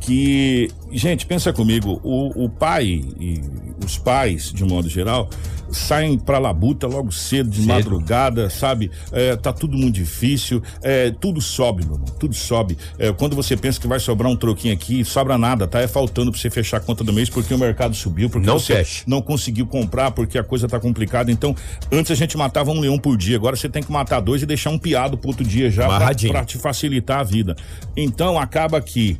[0.00, 3.40] que, gente, pensa comigo, o, o pai e
[3.84, 5.30] os pais, de modo geral,
[5.70, 7.68] saem pra labuta logo cedo, de cedo.
[7.68, 8.90] madrugada, sabe?
[9.12, 12.76] É, tá tudo muito difícil, é, tudo sobe, meu irmão, tudo sobe.
[12.98, 15.80] É, quando você pensa que vai sobrar um troquinho aqui, sobra nada, tá?
[15.80, 18.58] É faltando pra você fechar a conta do mês porque o mercado subiu, porque não
[18.58, 19.04] você fecha.
[19.06, 21.30] não conseguiu comprar porque a coisa tá complicada.
[21.30, 21.54] Então,
[21.90, 24.46] antes a gente matava um leão por dia, agora você tem que matar dois e
[24.46, 27.56] deixar um piado pro outro dia já pra, pra te facilitar a vida.
[27.96, 29.18] Então, acaba que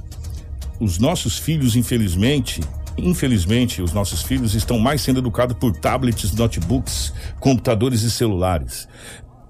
[0.81, 2.61] os nossos filhos, infelizmente,
[2.97, 8.89] infelizmente, os nossos filhos estão mais sendo educados por tablets, notebooks, computadores e celulares.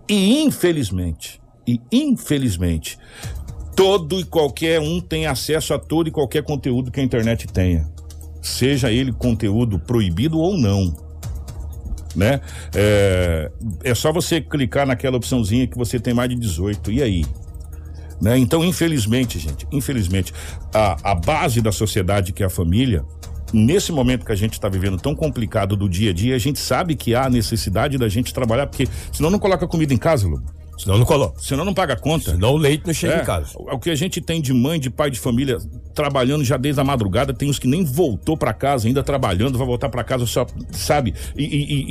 [0.08, 2.98] E infelizmente, e infelizmente,
[3.74, 7.88] todo e qualquer um tem acesso a todo e qualquer conteúdo que a internet tenha.
[8.42, 10.94] Seja ele conteúdo proibido ou não.
[12.14, 12.40] Né?
[12.74, 13.50] É,
[13.82, 16.92] é só você clicar naquela opçãozinha que você tem mais de 18.
[16.92, 17.24] E aí?
[18.20, 18.38] Né?
[18.38, 20.32] Então, infelizmente, gente, infelizmente,
[20.72, 23.04] a, a base da sociedade, que é a família,
[23.52, 26.58] nesse momento que a gente está vivendo tão complicado do dia a dia, a gente
[26.58, 30.42] sabe que há necessidade da gente trabalhar, porque senão não coloca comida em casa, Lu.
[30.78, 31.40] Senão não coloca.
[31.40, 32.32] Senão não paga conta.
[32.32, 33.46] Senão o leite não chega É, em casa.
[33.54, 35.58] O que a gente tem de mãe, de pai de família
[35.94, 39.66] trabalhando já desde a madrugada, tem uns que nem voltou para casa, ainda trabalhando, vai
[39.66, 41.14] voltar para casa só, sabe?
[41.36, 41.84] E, e-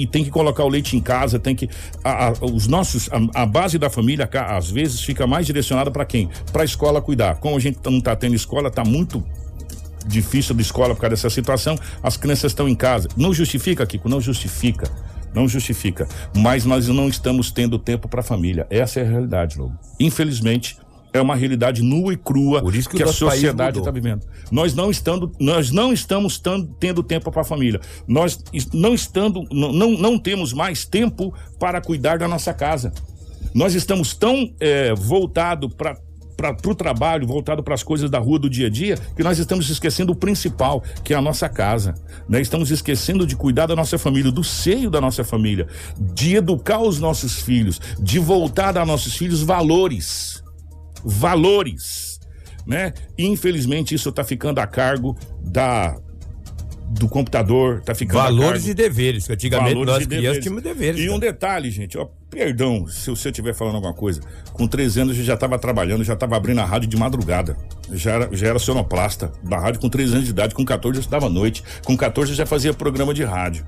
[0.00, 1.68] e- e- tem que colocar o leite em casa, tem que.
[2.04, 3.08] a- a- os nossos.
[3.10, 6.28] A, a base da família, às vezes, fica mais direcionada para quem?
[6.52, 7.36] Para a escola cuidar.
[7.36, 9.24] Como a gente não tá tendo escola, tá muito
[10.06, 13.08] difícil da escola por causa dessa situação, as crianças estão em casa.
[13.16, 14.88] Não justifica, Kiko, não justifica.
[15.36, 16.08] Não justifica.
[16.34, 18.66] Mas nós não estamos tendo tempo para a família.
[18.70, 19.78] Essa é a realidade, Lobo.
[20.00, 20.78] Infelizmente,
[21.12, 24.26] é uma realidade nua e crua que o a sociedade está vivendo.
[24.50, 27.80] Nós não estando, nós não estamos tan- tendo tempo para a família.
[28.08, 32.92] Nós não estando, não, não, temos mais tempo para cuidar da nossa casa.
[33.54, 35.98] Nós estamos tão é, voltado para
[36.36, 39.38] para o trabalho, voltado para as coisas da rua do dia a dia, que nós
[39.38, 41.94] estamos esquecendo o principal, que é a nossa casa.
[42.28, 42.40] Né?
[42.40, 45.66] Estamos esquecendo de cuidar da nossa família, do seio da nossa família,
[45.98, 50.42] de educar os nossos filhos, de voltar a nossos filhos valores.
[51.04, 52.20] Valores.
[52.66, 52.92] Né?
[53.16, 55.96] Infelizmente, isso está ficando a cargo da
[56.88, 61.00] do computador, tá ficando Valores e deveres, que antigamente Valores nós e crianças tínhamos deveres.
[61.00, 64.20] E um detalhe, gente, ó, perdão se você estiver falando alguma coisa.
[64.52, 67.56] Com 13 anos eu já estava trabalhando, já estava abrindo a rádio de madrugada.
[67.92, 70.54] Já era, já era sonoplasta da rádio com 13 anos de idade.
[70.54, 71.62] Com 14 eu estudava à noite.
[71.84, 73.66] Com 14 eu já fazia programa de rádio.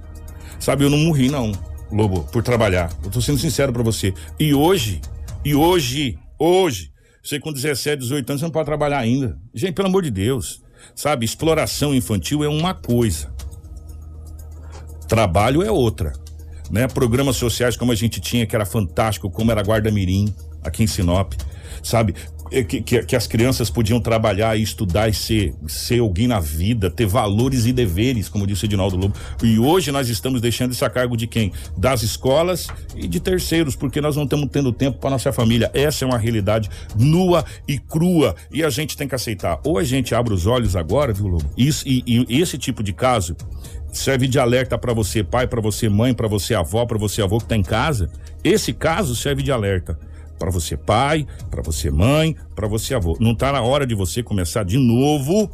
[0.60, 1.52] Sabe, eu não morri, não,
[1.90, 2.90] Lobo, por trabalhar.
[3.02, 4.12] Eu tô sendo sincero pra você.
[4.38, 5.00] E hoje,
[5.44, 9.38] e hoje, hoje, você com 17, 18 anos, você não pode trabalhar ainda.
[9.54, 10.62] Gente, pelo amor de Deus.
[10.94, 13.32] Sabe, exploração infantil é uma coisa.
[15.06, 16.12] Trabalho é outra.
[16.70, 16.86] Né?
[16.86, 20.86] Programas sociais como a gente tinha, que era fantástico, como era Guarda Mirim, aqui em
[20.86, 21.32] Sinop,
[21.82, 22.14] sabe?
[22.50, 26.40] É Que, que, que as crianças podiam trabalhar e estudar e ser, ser alguém na
[26.40, 29.14] vida, ter valores e deveres, como disse Edinaldo Lobo.
[29.42, 31.52] E hoje nós estamos deixando isso a cargo de quem?
[31.76, 35.70] Das escolas e de terceiros, porque nós não estamos tendo tempo para nossa família.
[35.74, 39.60] Essa é uma realidade nua e crua e a gente tem que aceitar.
[39.64, 41.50] Ou a gente abre os olhos agora, viu, Lobo?
[41.56, 43.36] Isso, e, e esse tipo de caso
[43.92, 47.38] serve de alerta para você pai, para você mãe, para você avó, para você avô
[47.38, 48.10] que tá em casa.
[48.44, 49.98] Esse caso serve de alerta
[50.38, 53.16] para você pai, para você mãe, para você avô.
[53.20, 55.50] Não tá na hora de você começar de novo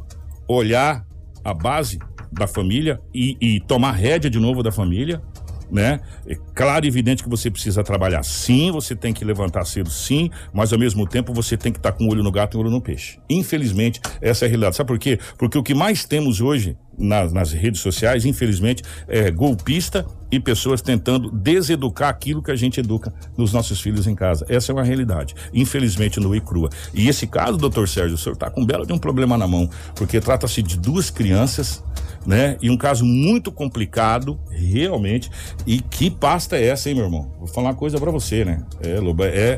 [0.46, 1.06] olhar
[1.44, 1.98] a base
[2.32, 5.22] da família e, e tomar rédea de novo da família,
[5.70, 6.00] né?
[6.26, 10.30] É claro e evidente que você precisa trabalhar sim, você tem que levantar cedo sim,
[10.52, 12.60] mas ao mesmo tempo você tem que estar com um olho no gato e um
[12.60, 13.18] olho no peixe.
[13.28, 14.76] Infelizmente, essa é a realidade.
[14.76, 15.18] Sabe por quê?
[15.38, 20.82] Porque o que mais temos hoje nas, nas redes sociais, infelizmente, é golpista e pessoas
[20.82, 24.44] tentando deseducar aquilo que a gente educa nos nossos filhos em casa.
[24.48, 25.34] Essa é uma realidade.
[25.52, 26.70] Infelizmente, nua e crua.
[26.92, 29.46] E esse caso, doutor Sérgio, o senhor está com um belo de um problema na
[29.46, 31.82] mão, porque trata-se de duas crianças,
[32.26, 32.56] né?
[32.60, 35.30] E um caso muito complicado, realmente.
[35.66, 37.30] E que pasta é essa, hein, meu irmão?
[37.38, 38.64] Vou falar uma coisa para você, né?
[38.80, 39.56] É, Loba, é.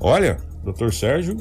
[0.00, 1.36] Olha, doutor Sérgio,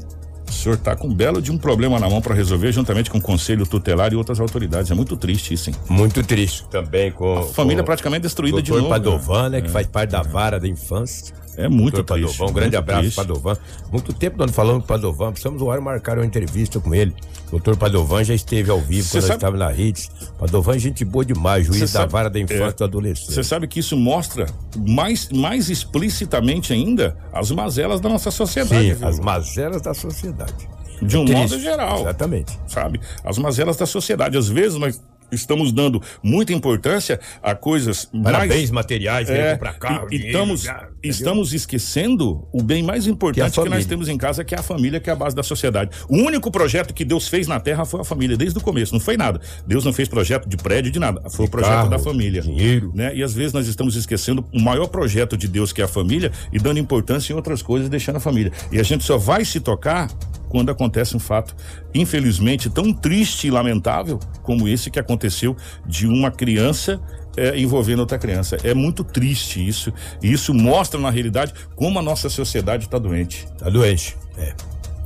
[0.48, 3.18] O senhor tá com um belo de um problema na mão para resolver, juntamente com
[3.18, 4.92] o conselho tutelar e outras autoridades.
[4.92, 5.76] É muito triste isso, hein?
[5.90, 7.40] Muito triste também com.
[7.40, 8.90] A família com praticamente destruída de novo.
[8.90, 9.58] Padovan, né?
[9.60, 9.62] É.
[9.62, 11.34] Que faz parte da vara da infância.
[11.58, 12.38] É muito Doutor triste.
[12.38, 13.16] Padovan, um grande abraço, triste.
[13.16, 13.58] Padovan.
[13.92, 17.16] Muito tempo nós falando com o Padovan, precisamos hora marcar uma entrevista com ele.
[17.50, 20.10] Doutor Padovan já esteve ao vivo Cê quando sabe- estávamos na rede.
[20.38, 22.84] Padovan é gente boa demais, juiz Cê da sabe- vara da infância é, e do
[22.84, 23.32] adolescente.
[23.34, 24.48] Você sabe que isso mostra
[24.88, 28.88] mais, mais explicitamente ainda as mazelas da nossa sociedade.
[28.90, 29.08] Sim, viu?
[29.08, 30.68] as mazelas da sociedade.
[31.02, 31.42] De um Triste.
[31.42, 32.00] modo geral.
[32.02, 32.58] Exatamente.
[32.68, 33.02] sabe?
[33.24, 34.38] As mazelas da sociedade.
[34.38, 35.02] Às vezes nós
[35.36, 38.72] estamos dando muita importância a coisas Parabéns mais...
[38.72, 40.90] materiais, É, comprar carro, e- dinheiro, estamos, entendeu?
[41.04, 44.60] estamos esquecendo o bem mais importante Que é que, nós temos em casa, que é
[44.60, 45.92] a família, que é a base da sociedade.
[46.10, 49.00] O único projeto que Deus fez na terra foi a família, desde o começo, não
[49.00, 49.40] foi nada.
[49.68, 51.30] Deus não fez projeto de prédio, de nada.
[51.30, 52.42] Foi o projeto carro, da família.
[52.42, 52.92] dinheiro.
[52.96, 53.16] Né?
[53.16, 56.32] E às vezes nós estamos esquecendo o maior projeto de Deus, que é a família,
[56.52, 58.52] e dando importância em outras coisas, deixando a família.
[58.72, 60.10] E a gente só vai se tocar
[60.50, 61.56] quando acontece um fato,
[61.94, 65.56] infelizmente, tão triste e lamentável como esse que aconteceu
[65.86, 67.00] de uma criança
[67.38, 68.58] eh, envolvendo outra criança.
[68.64, 69.92] É muito triste isso.
[70.22, 73.48] E isso mostra, na realidade, como a nossa sociedade está doente.
[73.58, 74.18] Tá doente.
[74.38, 74.54] É.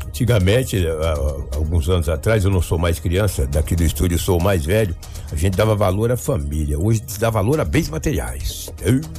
[0.08, 4.66] Antigamente, há alguns anos atrás, eu não sou mais criança, daqui do estúdio sou mais
[4.66, 4.96] velho,
[5.32, 6.78] a gente dava valor à família.
[6.78, 8.70] Hoje dá valor a bens materiais.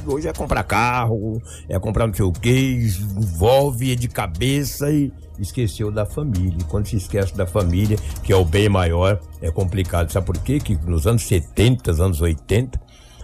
[0.05, 5.11] Hoje é comprar carro, é comprar não sei o que, envolve é de cabeça e
[5.43, 6.57] esqueceu da família.
[6.59, 10.11] E quando se esquece da família, que é o bem maior, é complicado.
[10.11, 10.59] Sabe por quê?
[10.59, 12.79] Que nos anos 70, anos 80,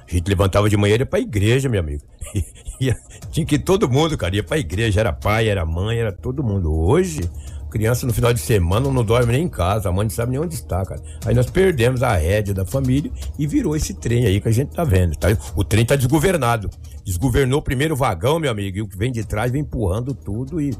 [0.08, 2.04] a gente levantava de manhã e ia pra igreja, meu amigo.
[3.32, 6.44] Tinha que ir todo mundo, cara, ia pra igreja, era pai, era mãe, era todo
[6.44, 6.74] mundo.
[6.74, 7.30] Hoje,
[7.70, 10.40] criança no final de semana não dorme nem em casa, a mãe não sabe nem
[10.40, 11.02] onde está, cara.
[11.26, 14.70] Aí nós perdemos a rédea da família e virou esse trem aí que a gente
[14.70, 15.16] tá vendo.
[15.18, 15.28] Tá?
[15.56, 16.70] O trem tá desgovernado.
[17.04, 20.60] Desgovernou o primeiro vagão, meu amigo, e o que vem de trás vem empurrando tudo
[20.60, 20.74] e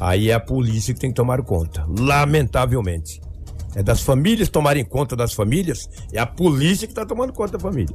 [0.00, 1.86] aí é a polícia que tem que tomar conta.
[1.98, 3.20] Lamentavelmente.
[3.74, 7.58] É das famílias tomarem conta das famílias, é a polícia que tá tomando conta da
[7.58, 7.94] família.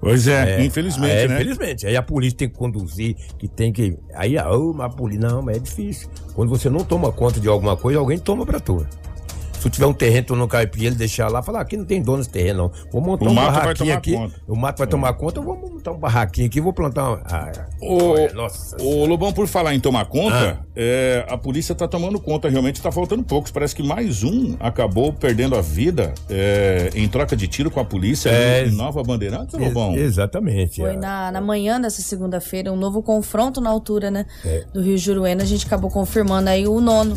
[0.00, 1.34] Pois é, infelizmente, é, né?
[1.34, 1.86] Infelizmente.
[1.86, 3.96] Aí a polícia tem que conduzir, que tem que.
[4.14, 4.34] Aí,
[4.74, 5.28] mas a polícia.
[5.28, 6.08] Não, mas é difícil.
[6.34, 8.86] Quando você não toma conta de alguma coisa, alguém toma pra tu.
[9.64, 11.86] Se tu tiver um terreno, tu não cai pra ele deixar lá, falar, aqui não
[11.86, 12.90] tem dono desse terreno, não.
[12.92, 14.12] Vou montar O um mato vai barraquinho tomar aqui.
[14.12, 14.34] conta.
[14.46, 17.22] O mato vai tomar conta, eu vou montar um barraquinho aqui, vou plantar uma.
[17.24, 17.50] Ah,
[17.80, 18.76] Ô, olha, nossa.
[18.82, 20.64] ô, Lobão, por falar em tomar conta, Ah.
[20.76, 23.50] é, a polícia tá tomando conta, realmente tá faltando poucos.
[23.50, 27.86] Parece que mais um acabou perdendo a vida é, em troca de tiro com a
[27.86, 29.94] polícia É, em Nova Bandeirantes, Lobão.
[29.94, 30.82] Ex- exatamente.
[30.82, 30.96] Foi é.
[30.98, 34.26] na, na manhã dessa segunda-feira, um novo confronto na altura, né?
[34.44, 34.64] É.
[34.74, 35.42] Do Rio Juruena.
[35.42, 37.14] A gente acabou confirmando aí o nono.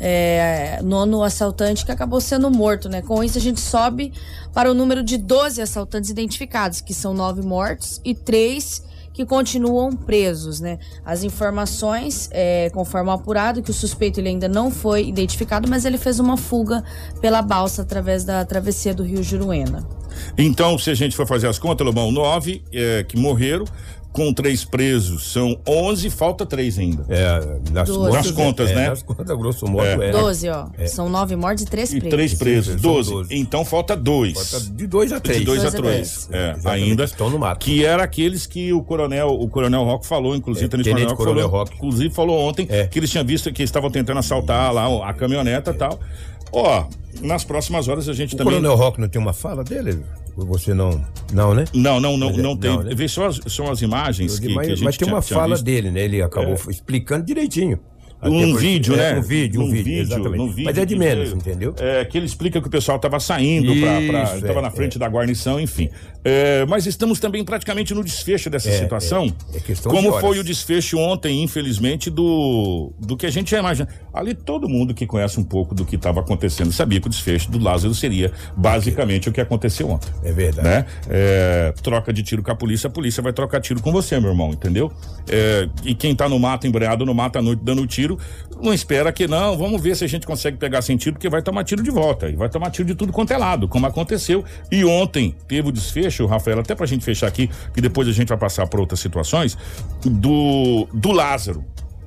[0.00, 3.02] É, nono assaltante que acabou sendo morto, né?
[3.02, 4.12] Com isso, a gente sobe
[4.54, 8.82] para o número de 12 assaltantes identificados, que são nove mortos e três
[9.12, 10.78] que continuam presos, né?
[11.04, 15.98] As informações, é, conforme apurado, que o suspeito ele ainda não foi identificado, mas ele
[15.98, 16.82] fez uma fuga
[17.20, 19.86] pela balsa através da travessia do Rio Juruena.
[20.38, 23.64] Então, se a gente for fazer as contas, Lobão, nove é, que morreram,
[24.12, 27.04] com três presos, são onze, falta três ainda.
[27.08, 28.12] É, nas, Doze.
[28.12, 28.88] Nas contas, é, né?
[28.88, 30.08] Nas contas, grosso modo, É.
[30.08, 30.10] é.
[30.10, 30.66] 12, ó.
[30.86, 32.10] São nove mortes e três E presos.
[32.10, 33.10] três presos, São doze.
[33.10, 33.34] doze.
[33.34, 34.32] Então falta dois.
[34.34, 35.38] Bota De dois a três.
[35.38, 36.26] De dois, Dois a a três.
[36.26, 36.28] três.
[36.32, 37.04] É, Exatamente, ainda.
[37.04, 37.64] estão no mato.
[37.64, 41.16] Que era aqueles que o coronel, o coronel Rock falou, inclusive, É, Tenente Tenente Coronel,
[41.16, 41.76] Coronel falou, Roque.
[41.76, 42.86] inclusive falou ontem É.
[42.88, 46.00] que eles tinham visto que estavam tentando assaltar lá a caminhoneta e tal.
[46.52, 46.86] Ó,
[47.22, 48.54] nas próximas horas a gente O também.
[48.54, 49.98] Coronel Rock não tem uma fala dele?
[50.36, 51.04] Você não.
[51.32, 51.64] Não, né?
[51.74, 52.70] Não, não, não, Mas é- não tem.
[52.70, 52.94] não, né?
[52.94, 55.22] Vê só as, são as imagens que, mas, que a gente mas tem tinha- uma
[55.22, 55.64] tinha fala visto.
[55.64, 56.02] dele, né?
[56.04, 57.78] Ele acabou explicando direitinho.
[58.22, 59.18] Até Um vídeo, é, né?
[59.18, 60.36] Um vídeo, um Num vídeo, exatamente.
[60.36, 61.74] num vídeo mas é de menos, entendeu?
[61.78, 65.08] É, que ele explica que o pessoal estava saindo Ele estava é, na frente da
[65.08, 65.88] guarnição, enfim.
[66.24, 69.32] É, mas estamos também praticamente no desfecho dessa É, situação.
[69.54, 70.20] é, é questão de como horas.
[70.20, 73.88] foi o desfecho ontem, infelizmente, do, do que a gente já imagina.
[74.12, 77.50] Ali todo mundo que conhece um pouco do que estava acontecendo sabia que o desfecho
[77.50, 80.10] do Lázaro seria basicamente o que aconteceu ontem.
[80.22, 80.68] É verdade.
[80.68, 80.86] Né?
[81.08, 84.30] É, troca de tiro com a polícia, a polícia vai trocar tiro com você, meu
[84.30, 84.92] irmão, entendeu?
[85.28, 88.18] É, e quem tá no mato, embreado no mato à noite dando tiro,
[88.62, 91.40] não espera que não, vamos ver se a gente consegue pegar sem tiro, porque vai
[91.42, 92.28] tomar tiro de volta.
[92.28, 94.44] E vai tomar tiro de tudo quanto é lado, como aconteceu.
[94.70, 98.28] E ontem teve o desfecho, Rafael, até pra gente fechar aqui, que depois a gente
[98.28, 99.56] vai passar por outras situações,
[100.04, 101.64] do, do Lázaro.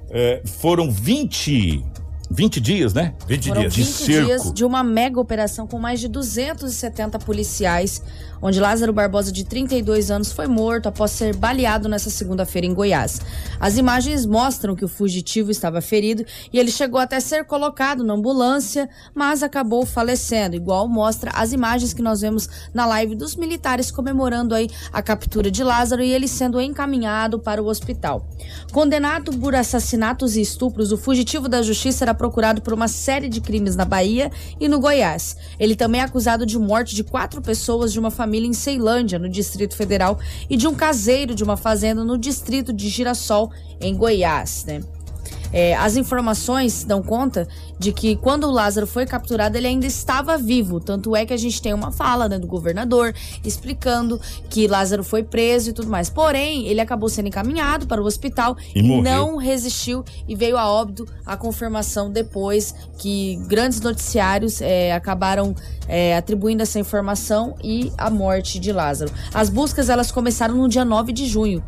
[0.09, 1.83] É, foram 20,
[2.29, 3.13] 20 dias, né?
[3.27, 3.75] 20 Foram dias.
[3.75, 4.25] 20 de cerco.
[4.25, 8.01] dias de uma mega operação com mais de 270 policiais
[8.43, 13.21] onde Lázaro Barbosa, de 32 anos, foi morto após ser baleado nessa segunda-feira em Goiás.
[13.57, 18.13] As imagens mostram que o fugitivo estava ferido e ele chegou até ser colocado na
[18.13, 23.89] ambulância, mas acabou falecendo, igual mostra as imagens que nós vemos na live dos militares
[23.89, 28.27] comemorando aí a captura de Lázaro e ele sendo encaminhado para o hospital.
[28.73, 33.39] Condenado por assassinatos e estupros, o fugitivo da justiça era procurado por uma série de
[33.39, 34.29] crimes na Bahia
[34.59, 35.37] e no Goiás.
[35.57, 39.29] Ele também é acusado de morte de quatro pessoas de uma família em Ceilândia, no
[39.29, 40.19] Distrito Federal,
[40.49, 44.81] e de um caseiro de uma fazenda no distrito de Girassol, em Goiás, né?
[45.53, 47.47] É, as informações dão conta
[47.77, 50.79] de que quando o Lázaro foi capturado, ele ainda estava vivo.
[50.79, 53.13] Tanto é que a gente tem uma fala né, do governador
[53.45, 56.09] explicando que Lázaro foi preso e tudo mais.
[56.09, 60.69] Porém, ele acabou sendo encaminhado para o hospital e, e não resistiu e veio a
[60.69, 65.55] óbito a confirmação depois que grandes noticiários é, acabaram
[65.87, 69.11] é, atribuindo essa informação e a morte de Lázaro.
[69.33, 71.61] As buscas elas começaram no dia 9 de junho,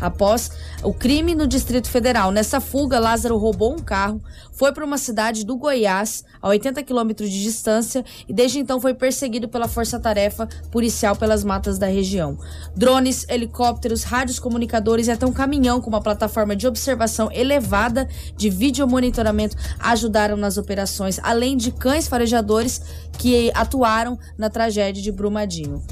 [0.00, 0.50] após
[0.82, 2.30] o crime no Distrito Federal.
[2.30, 4.22] Nessa fuga, Lázaro roubou um carro,
[4.52, 8.94] foi para uma cidade do Goiás, a 80 quilômetros de distância, e desde então foi
[8.94, 12.38] perseguido pela força-tarefa policial pelas matas da região.
[12.76, 18.50] Drones, helicópteros, rádios comunicadores e até um caminhão com uma plataforma de observação elevada de
[18.50, 22.80] videomonitoramento ajudaram nas operações, além de cães farejadores
[23.18, 25.82] que atuaram na tragédia de Brumadinho.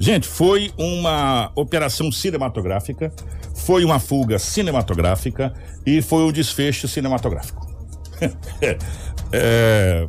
[0.00, 3.12] Gente, foi uma operação cinematográfica
[3.58, 5.52] foi uma fuga cinematográfica
[5.84, 7.66] e foi um desfecho cinematográfico.
[9.32, 10.08] é,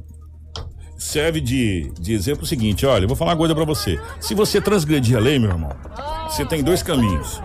[0.97, 3.99] serve de, de exemplo o seguinte: olha, eu vou falar uma coisa para você.
[4.19, 5.71] Se você transgredir a lei, meu irmão,
[6.27, 7.41] você tem dois caminhos.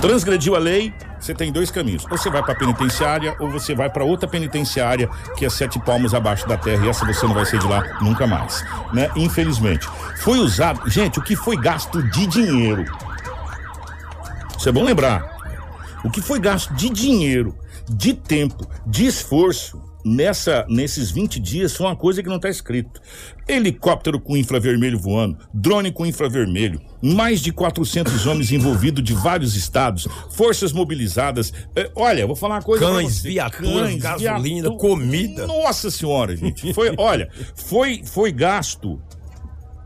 [0.00, 2.04] Transgrediu a lei, você tem dois caminhos.
[2.10, 6.14] Ou você vai para penitenciária ou você vai para outra penitenciária que é sete palmos
[6.14, 9.10] abaixo da terra e essa você não vai sair de lá nunca mais, né?
[9.14, 9.86] Infelizmente.
[10.18, 12.84] Foi usado, gente, o que foi gasto de dinheiro
[14.60, 15.38] isso é bom lembrar.
[16.04, 17.56] O que foi gasto de dinheiro,
[17.88, 23.00] de tempo, de esforço nessa nesses 20 dias foi uma coisa que não está escrito.
[23.48, 30.06] Helicóptero com infravermelho voando, drone com infravermelho, mais de 400 homens envolvidos de vários estados,
[30.30, 31.52] forças mobilizadas.
[31.74, 34.76] É, olha, vou falar uma coisa Cães, viaturas, gasolina, viatu...
[34.76, 35.46] comida.
[35.46, 36.72] Nossa senhora, gente.
[36.72, 39.00] Foi, olha, foi foi gasto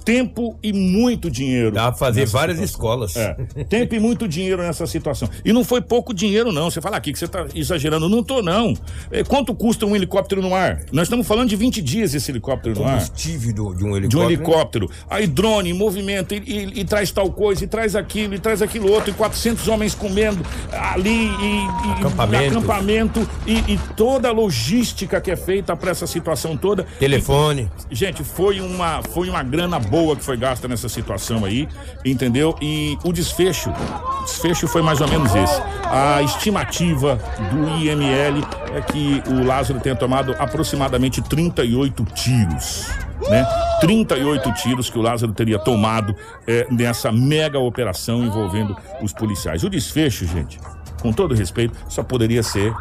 [0.05, 1.73] tempo e muito dinheiro.
[1.73, 3.05] Dá pra fazer várias situação.
[3.05, 3.17] escolas.
[3.17, 3.35] É,
[3.65, 5.29] tempo e muito dinheiro nessa situação.
[5.45, 6.71] E não foi pouco dinheiro, não.
[6.71, 8.09] Você fala aqui que você tá exagerando.
[8.09, 8.75] Não tô, não.
[9.11, 10.83] É, quanto custa um helicóptero no ar?
[10.93, 13.01] Nós estamos falando de 20 dias esse helicóptero no ar.
[13.01, 14.09] Combustível de um helicóptero.
[14.09, 14.91] De um helicóptero.
[15.09, 18.91] Aí drone, movimento, e, e, e, traz tal coisa, e traz aquilo, e traz aquilo
[18.91, 25.31] outro, e 400 homens comendo ali, e, acampamento, acampamento e, e toda a logística que
[25.31, 26.85] é feita para essa situação toda.
[26.99, 27.71] Telefone.
[27.91, 31.69] gente, foi uma, foi uma grana boa boa que foi gasta nessa situação aí,
[32.05, 32.57] entendeu?
[32.61, 35.63] E o desfecho, o desfecho foi mais ou menos esse.
[35.85, 37.15] A estimativa
[37.53, 42.89] do IML é que o Lázaro tenha tomado aproximadamente 38 tiros.
[43.31, 43.47] Né?
[43.81, 49.63] 38 tiros que o Lázaro teria tomado é, nessa mega operação envolvendo os policiais.
[49.63, 50.59] O desfecho, gente,
[51.01, 52.75] com todo respeito, só poderia ser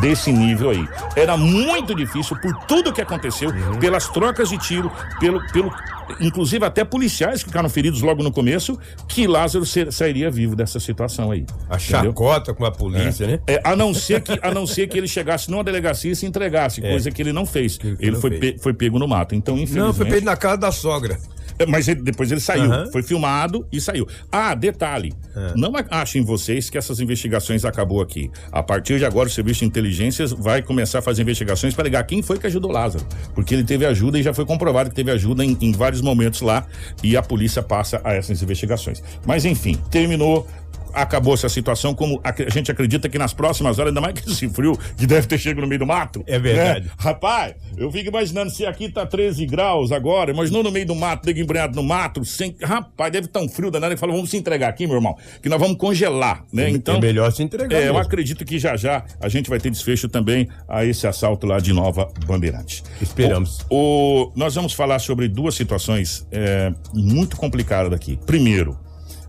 [0.00, 0.88] desse nível aí.
[1.14, 3.78] Era muito difícil por tudo que aconteceu, uhum.
[3.78, 4.90] pelas trocas de tiro,
[5.20, 5.72] pelo, pelo
[6.20, 8.78] inclusive até policiais que ficaram feridos logo no começo,
[9.08, 11.44] que Lázaro ser, sairia vivo dessa situação aí.
[11.68, 12.10] A entendeu?
[12.10, 13.26] chacota com a polícia, é.
[13.28, 13.40] né?
[13.46, 16.26] É, a não ser que a não ser que ele chegasse numa delegacia e se
[16.26, 16.90] entregasse, é.
[16.90, 17.76] coisa que ele não fez.
[17.76, 18.30] Que ele não foi.
[18.38, 19.34] Pe, foi pego no mato.
[19.34, 19.86] Então, infelizmente.
[19.86, 21.18] Não, foi pego na casa da sogra.
[21.58, 22.90] É, mas ele, depois ele saiu, uhum.
[22.92, 24.06] foi filmado e saiu.
[24.30, 25.52] Ah, detalhe, uhum.
[25.56, 28.30] não achem vocês que essas investigações acabou aqui.
[28.52, 32.04] A partir de agora o serviço de inteligências vai começar a fazer investigações para ligar
[32.04, 35.10] quem foi que ajudou Lázaro, porque ele teve ajuda e já foi comprovado que teve
[35.10, 36.66] ajuda em, em vários momentos lá
[37.02, 39.02] e a polícia passa a essas investigações.
[39.24, 40.46] Mas enfim, terminou
[40.96, 44.30] acabou essa situação, como a, a, gente acredita que nas próximas horas, ainda mais que
[44.30, 46.24] esse frio que deve ter chegado no meio do mato.
[46.26, 46.86] É verdade.
[46.86, 46.92] Né?
[46.98, 51.26] Rapaz, eu fico imaginando se aqui tá 13 graus agora, imaginou no meio do mato,
[51.26, 53.92] nego embrenhado no mato, sem, rapaz, deve estar tá um frio danado.
[53.92, 56.64] Ele falou, vamos se entregar aqui, meu irmão, que nós vamos congelar, né?
[56.64, 56.96] É, então.
[56.96, 57.76] É melhor se entregar.
[57.76, 57.98] É, mesmo.
[57.98, 61.58] eu acredito que já já a gente vai ter desfecho também a esse assalto lá
[61.58, 62.82] de Nova Bandeirante.
[63.00, 63.60] Esperamos.
[63.68, 68.18] O, o nós vamos falar sobre duas situações é, muito complicadas aqui.
[68.24, 68.78] Primeiro,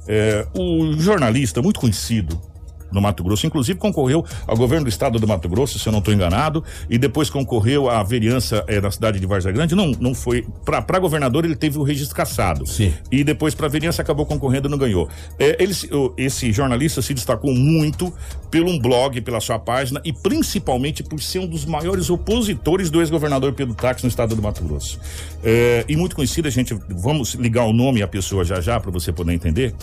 [0.08, 2.39] é, o jornalista muito conhecido,
[2.92, 3.46] no Mato Grosso.
[3.46, 6.98] Inclusive concorreu ao governo do estado do Mato Grosso, se eu não estou enganado, e
[6.98, 9.76] depois concorreu à vereança eh, da cidade de Varza Grande.
[9.76, 10.46] Não, não foi.
[10.66, 12.66] Para governador ele teve o registro cassado.
[12.66, 12.94] Sim.
[13.12, 15.10] E depois para vereança acabou concorrendo e não ganhou.
[15.40, 15.74] É, ele,
[16.18, 18.14] esse jornalista se destacou muito
[18.50, 23.02] pelo um blog, pela sua página e principalmente por ser um dos maiores opositores do
[23.02, 25.00] ex-governador Pedro Tax no estado do Mato Grosso.
[25.44, 28.92] É, e muito conhecido, a gente vamos ligar o nome a pessoa já já para
[28.92, 29.74] você poder entender.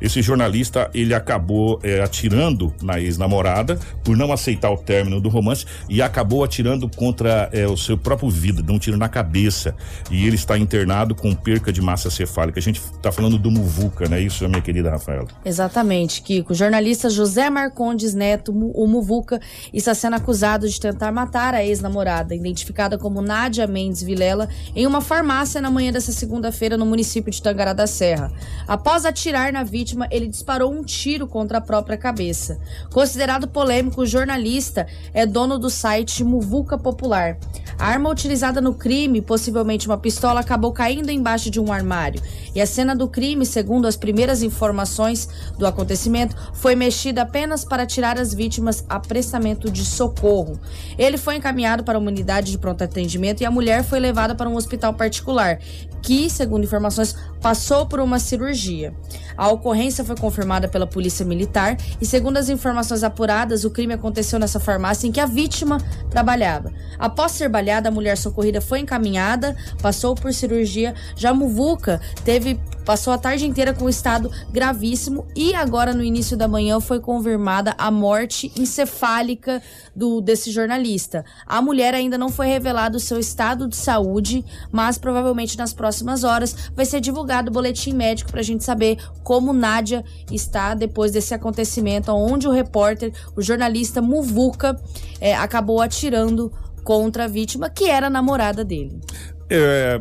[0.00, 2.51] Esse jornalista ele acabou é, atirando
[2.82, 7.76] na ex-namorada por não aceitar o término do romance e acabou atirando contra é, o
[7.76, 9.74] seu próprio vida, deu um tiro na cabeça
[10.10, 12.58] e ele está internado com perca de massa cefálica.
[12.58, 14.20] A gente está falando do Muvuca, né?
[14.20, 15.28] Isso, minha querida Rafaela.
[15.44, 16.52] Exatamente, Kiko.
[16.52, 19.40] O jornalista José Marcondes Neto, o Muvuca,
[19.72, 25.00] está sendo acusado de tentar matar a ex-namorada, identificada como Nádia Mendes Vilela, em uma
[25.00, 28.32] farmácia na manhã dessa segunda-feira no município de Tangará da Serra.
[28.66, 32.41] Após atirar na vítima, ele disparou um tiro contra a própria cabeça.
[32.90, 37.38] Considerado polêmico, o jornalista é dono do site Muvuca Popular.
[37.78, 42.22] A arma utilizada no crime, possivelmente uma pistola, acabou caindo embaixo de um armário.
[42.54, 45.28] E a cena do crime, segundo as primeiras informações
[45.58, 50.60] do acontecimento, foi mexida apenas para tirar as vítimas a prestamento de socorro.
[50.98, 54.48] Ele foi encaminhado para uma unidade de pronto atendimento e a mulher foi levada para
[54.48, 55.58] um hospital particular,
[56.02, 58.94] que, segundo informações, passou por uma cirurgia.
[59.36, 64.38] A ocorrência foi confirmada pela Polícia Militar e, segundo as informações apuradas, o crime aconteceu
[64.38, 65.78] nessa farmácia em que a vítima
[66.10, 66.72] trabalhava.
[66.98, 70.94] Após ser baleada, a mulher socorrida foi encaminhada, passou por cirurgia.
[71.16, 76.36] Já Muvuca teve passou a tarde inteira com um estado gravíssimo e agora no início
[76.36, 79.62] da manhã foi confirmada a morte encefálica
[79.94, 81.24] do desse jornalista.
[81.46, 86.24] A mulher ainda não foi revelado o seu estado de saúde, mas provavelmente nas próximas
[86.24, 87.00] horas vai ser
[87.32, 92.46] divulgado o boletim médico para a gente saber como Nádia está depois desse acontecimento, onde
[92.46, 94.78] o repórter, o jornalista Muvuca,
[95.20, 96.52] é, acabou atirando
[96.84, 99.00] contra a vítima, que era a namorada dele.
[99.48, 100.00] É,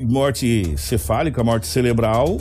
[0.00, 2.38] morte cefálica, morte cerebral,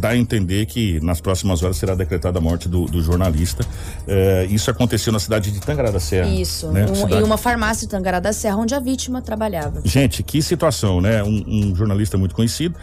[0.00, 3.64] dá a entender que nas próximas horas será decretada a morte do, do jornalista.
[4.06, 6.28] É, isso aconteceu na cidade de Tangará da Serra.
[6.28, 6.86] Isso, né?
[6.86, 7.14] um, cidade...
[7.16, 9.80] em uma farmácia de Tangará da Serra, onde a vítima trabalhava.
[9.84, 11.22] Gente, que situação, né?
[11.22, 12.74] Um, um jornalista muito conhecido.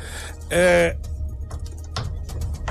[0.49, 0.95] É,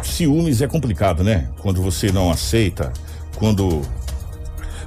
[0.02, 1.48] ciúmes é complicado, né?
[1.60, 2.92] Quando você não aceita,
[3.36, 3.82] quando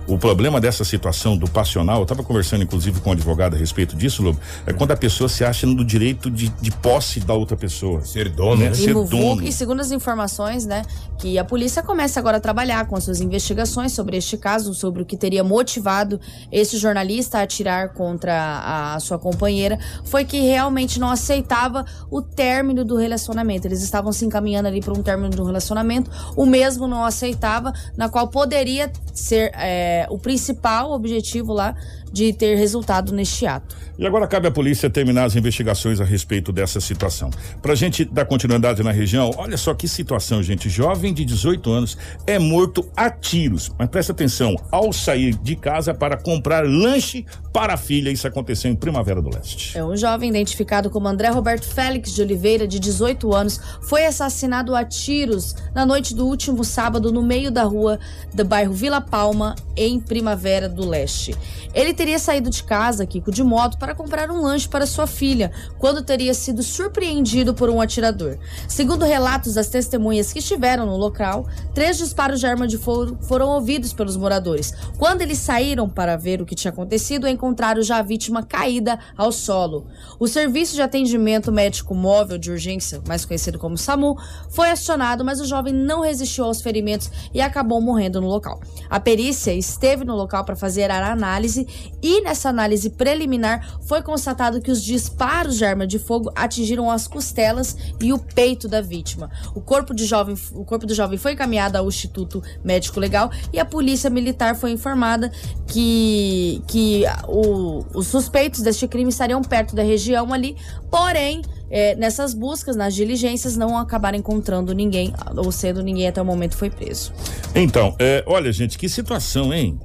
[0.08, 3.96] o problema dessa situação do passional, eu estava conversando inclusive com um advogado a respeito
[3.96, 7.58] disso, Lobo, é quando a pessoa se acha no direito de, de posse da outra
[7.58, 8.02] pessoa.
[8.02, 8.72] Ser dono, né?
[8.72, 9.44] E, Ser dono.
[9.44, 10.84] e segundo as informações, né,
[11.18, 15.02] que a polícia começa agora a trabalhar com as suas investigações sobre este caso, sobre
[15.02, 16.20] o que teria motivado
[16.52, 22.22] esse jornalista a atirar contra a, a sua companheira, foi que realmente não aceitava o
[22.22, 23.68] término do relacionamento.
[23.68, 28.08] Eles estavam se encaminhando ali para um término do relacionamento, o mesmo não aceitava, na
[28.10, 29.52] qual poderia ser.
[29.56, 31.76] É, é, o principal objetivo lá
[32.12, 33.76] de ter resultado neste ato.
[33.98, 37.30] E agora cabe à polícia terminar as investigações a respeito dessa situação.
[37.62, 40.70] Para a gente dar continuidade na região, olha só que situação, gente.
[40.70, 41.98] Jovem de 18 anos
[42.28, 43.72] é morto a tiros.
[43.78, 48.70] Mas presta atenção, ao sair de casa para comprar lanche para a filha, isso aconteceu
[48.70, 49.78] em Primavera do Leste.
[49.78, 54.76] É um jovem identificado como André Roberto Félix de Oliveira, de 18 anos, foi assassinado
[54.76, 57.98] a tiros na noite do último sábado no meio da rua
[58.34, 61.34] do bairro Vila Palma, em Primavera do Leste.
[61.74, 65.52] Ele teria saído de casa, Kiko, de moto para comprar um lanche para sua filha,
[65.80, 68.38] quando teria sido surpreendido por um atirador.
[68.68, 73.48] Segundo relatos das testemunhas que estiveram no local, três disparos de arma de fogo foram
[73.48, 74.72] ouvidos pelos moradores.
[75.00, 79.32] Quando eles saíram para ver o que tinha acontecido, encontraram já a vítima caída ao
[79.32, 79.88] solo.
[80.20, 84.16] O serviço de atendimento médico móvel de urgência, mais conhecido como SAMU,
[84.52, 88.60] foi acionado, mas o jovem não resistiu aos ferimentos e acabou morrendo no local.
[88.92, 91.68] A perícia esteve no local para fazer a análise
[92.02, 97.08] e nessa análise preliminar foi constatado que os disparos de arma de fogo atingiram as
[97.08, 99.30] costelas e o peito da vítima.
[99.54, 103.60] O corpo, de jovem, o corpo do jovem foi encaminhado ao Instituto Médico Legal e
[103.60, 105.32] a Polícia Militar foi informada
[105.68, 110.56] que, que o, os suspeitos deste crime estariam perto da região ali,
[110.90, 116.26] porém é, nessas buscas, nas diligências, não acabaram encontrando ninguém, ou sendo ninguém até o
[116.26, 117.12] momento foi preso.
[117.54, 119.80] Então, é, olha, gente, que situação, hein?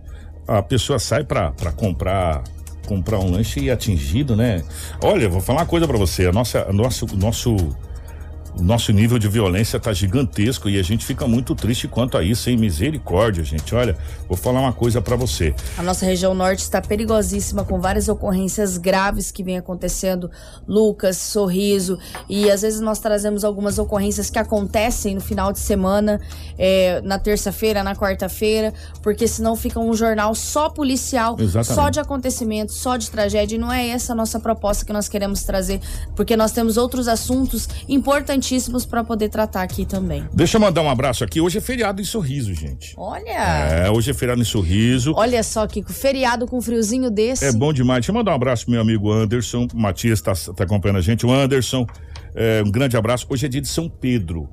[0.50, 2.42] A pessoa sai para comprar
[2.86, 4.64] comprar um lanche e atingido, né?
[5.00, 6.26] Olha, vou falar uma coisa para você.
[6.26, 7.56] A nossa, nosso, nosso
[8.58, 12.22] O nosso nível de violência está gigantesco e a gente fica muito triste quanto a
[12.22, 13.74] isso, sem misericórdia, gente.
[13.74, 13.96] Olha,
[14.28, 15.54] vou falar uma coisa para você.
[15.78, 20.30] A nossa região norte está perigosíssima com várias ocorrências graves que vem acontecendo,
[20.66, 21.98] Lucas, Sorriso,
[22.28, 26.20] e às vezes nós trazemos algumas ocorrências que acontecem no final de semana,
[26.58, 31.74] é, na terça-feira, na quarta-feira, porque senão fica um jornal só policial, Exatamente.
[31.74, 35.08] só de acontecimentos, só de tragédia, e não é essa a nossa proposta que nós
[35.08, 35.80] queremos trazer,
[36.16, 40.26] porque nós temos outros assuntos importantíssimos importantíssimos para poder tratar aqui também.
[40.32, 41.40] Deixa eu mandar um abraço aqui.
[41.40, 42.94] Hoje é feriado em Sorriso, gente.
[42.96, 43.84] Olha!
[43.84, 45.12] É, hoje é feriado em Sorriso.
[45.14, 47.44] Olha só, Kiko, feriado com um friozinho desse.
[47.44, 48.00] É bom demais.
[48.00, 49.68] Deixa eu mandar um abraço pro meu amigo Anderson.
[49.72, 51.24] O Matias tá, tá acompanhando a gente.
[51.26, 51.86] O Anderson,
[52.34, 53.26] é, um grande abraço.
[53.28, 54.48] Hoje é dia de São Pedro.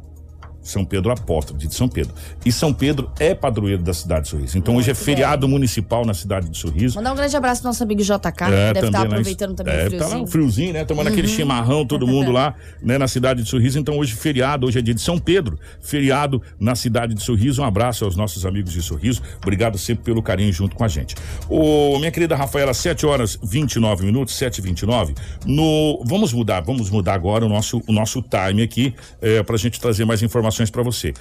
[0.70, 2.14] São Pedro Apóstolo, de São Pedro.
[2.46, 4.58] E São Pedro é padroeiro da cidade de Sorriso.
[4.58, 5.54] Então Muito hoje é feriado bem.
[5.54, 6.96] municipal na cidade de Sorriso.
[6.96, 9.74] Mandar um grande abraço pro nosso amigo JK, é, que deve estar tá aproveitando também
[9.74, 10.00] é, o friozinho.
[10.00, 10.86] Tá lá o friozinho, né?
[10.86, 11.14] Tomando uhum.
[11.14, 13.78] aquele chimarrão, todo mundo lá, né, na cidade de Sorriso.
[13.80, 17.62] Então hoje feriado, hoje é dia de São Pedro, feriado na cidade de Sorriso.
[17.62, 19.22] Um abraço aos nossos amigos de Sorriso.
[19.42, 21.16] Obrigado sempre pelo carinho junto com a gente.
[21.50, 25.14] O, minha querida Rafaela, 7 horas 29 minutos, 7 e 29
[25.46, 29.80] no Vamos mudar, vamos mudar agora o nosso, o nosso time aqui, é, pra gente
[29.80, 31.14] trazer mais informações para você.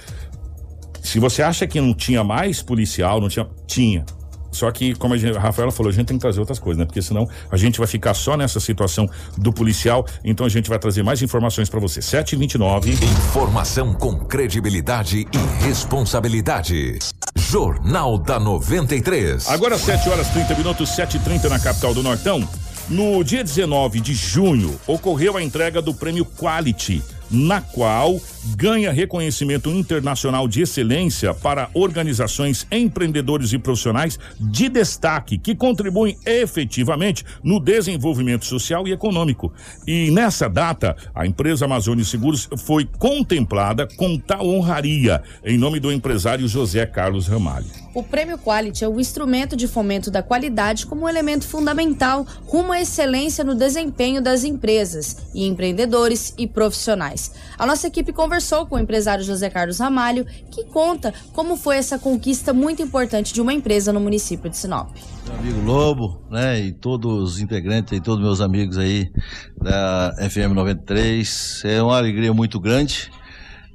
[1.01, 3.47] Se você acha que não tinha mais policial, não tinha.
[3.65, 4.05] Tinha.
[4.51, 6.79] Só que, como a, gente, a Rafaela falou, a gente tem que trazer outras coisas,
[6.79, 6.85] né?
[6.85, 9.07] Porque senão a gente vai ficar só nessa situação
[9.37, 10.05] do policial.
[10.23, 12.01] Então a gente vai trazer mais informações para você.
[12.01, 12.93] 729.
[12.93, 16.97] Informação com credibilidade e responsabilidade.
[17.35, 19.47] Jornal da 93.
[19.49, 22.47] Agora 7 horas 30 minutos, 7h30 na capital do Nortão.
[22.89, 28.19] No dia 19 de junho, ocorreu a entrega do prêmio Quality na qual
[28.55, 37.25] ganha reconhecimento internacional de excelência para organizações, empreendedores e profissionais de destaque que contribuem efetivamente
[37.43, 39.51] no desenvolvimento social e econômico.
[39.85, 45.91] E nessa data, a empresa Amazônia Seguros foi contemplada com tal honraria, em nome do
[45.91, 47.86] empresário José Carlos Ramalho.
[47.97, 52.79] O Prêmio Quality é o instrumento de fomento da qualidade como elemento fundamental rumo à
[52.79, 57.33] excelência no desempenho das empresas e empreendedores e profissionais.
[57.57, 61.97] A nossa equipe conversou com o empresário José Carlos Ramalho, que conta como foi essa
[61.97, 64.95] conquista muito importante de uma empresa no município de Sinop.
[65.25, 69.11] Meu amigo Lobo, né, e todos os integrantes e todos meus amigos aí
[69.59, 73.09] da FM 93, é uma alegria muito grande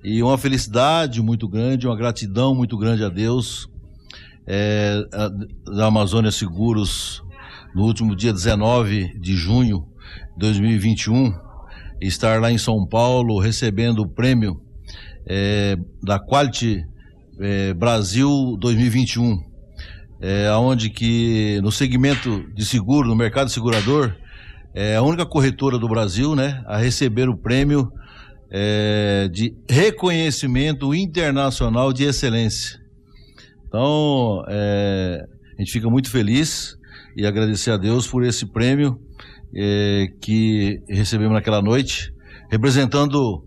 [0.05, 3.72] e uma felicidade muito grande, uma gratidão muito grande a Deus
[4.47, 5.03] é,
[5.65, 7.23] da Amazônia Seguros
[7.75, 9.87] no último dia 19 de junho
[10.33, 11.33] de 2021,
[12.01, 14.61] estar lá em São Paulo recebendo o prêmio
[15.27, 16.85] é, da Quality
[17.41, 19.39] é, Brasil 2021,
[20.21, 24.15] é, onde que no segmento de seguro, no mercado segurador,
[24.75, 27.91] é a única corretora do Brasil, né, a receber o prêmio
[28.51, 32.82] é, de reconhecimento internacional de excelência.
[33.73, 36.77] Então, é, a gente fica muito feliz
[37.17, 39.01] e agradecer a Deus por esse prêmio
[39.57, 42.13] é, que recebemos naquela noite,
[42.51, 43.43] representando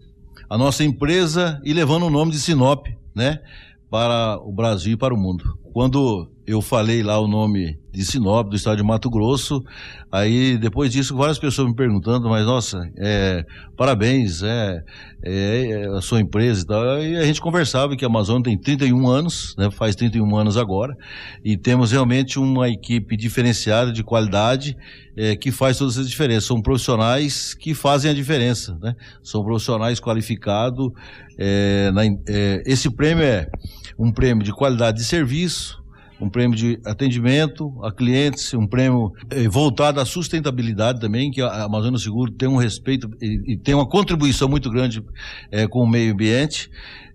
[0.49, 3.39] a nossa empresa e levando o nome de Sinop, né,
[3.87, 5.59] para o Brasil e para o mundo.
[5.75, 9.61] Quando eu falei lá o nome de Sinop, do estado de Mato Grosso.
[10.09, 13.45] Aí, depois disso, várias pessoas me perguntando, mas nossa, é,
[13.75, 14.81] parabéns, é,
[15.21, 17.03] é, é, a sua empresa e tal.
[17.03, 20.95] E a gente conversava que a Amazônia tem 31 anos, né, faz 31 anos agora,
[21.43, 24.77] e temos realmente uma equipe diferenciada de qualidade
[25.17, 26.45] é, que faz todas as diferenças.
[26.45, 28.95] São profissionais que fazem a diferença, né?
[29.21, 30.89] São profissionais qualificados.
[31.37, 31.91] É,
[32.29, 33.49] é, esse prêmio é
[33.97, 35.83] um prêmio de qualidade de serviço,
[36.19, 41.63] um prêmio de atendimento a clientes, um prêmio eh, voltado à sustentabilidade também, que a
[41.63, 45.03] Amazônia Seguro tem um respeito e, tem uma contribuição muito grande
[45.51, 46.69] eh, com o meio ambiente.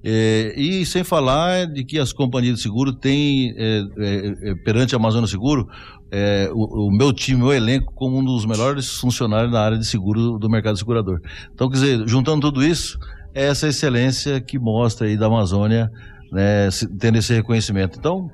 [0.04, 3.54] Eh, e sem falar de que as companhias de seguro têm,
[4.64, 5.68] perante a Amazônia Seguro,
[6.52, 9.86] o, o, meu time, o meu elenco, como um dos melhores funcionários na área de
[9.86, 11.20] seguro do mercado segurador.
[11.54, 12.98] Então, quer dizer, juntando tudo isso,
[13.34, 15.90] é essa excelência que mostra aí da Amazônia
[16.32, 16.68] né,
[16.98, 17.98] tendo esse reconhecimento.
[17.98, 18.30] Então,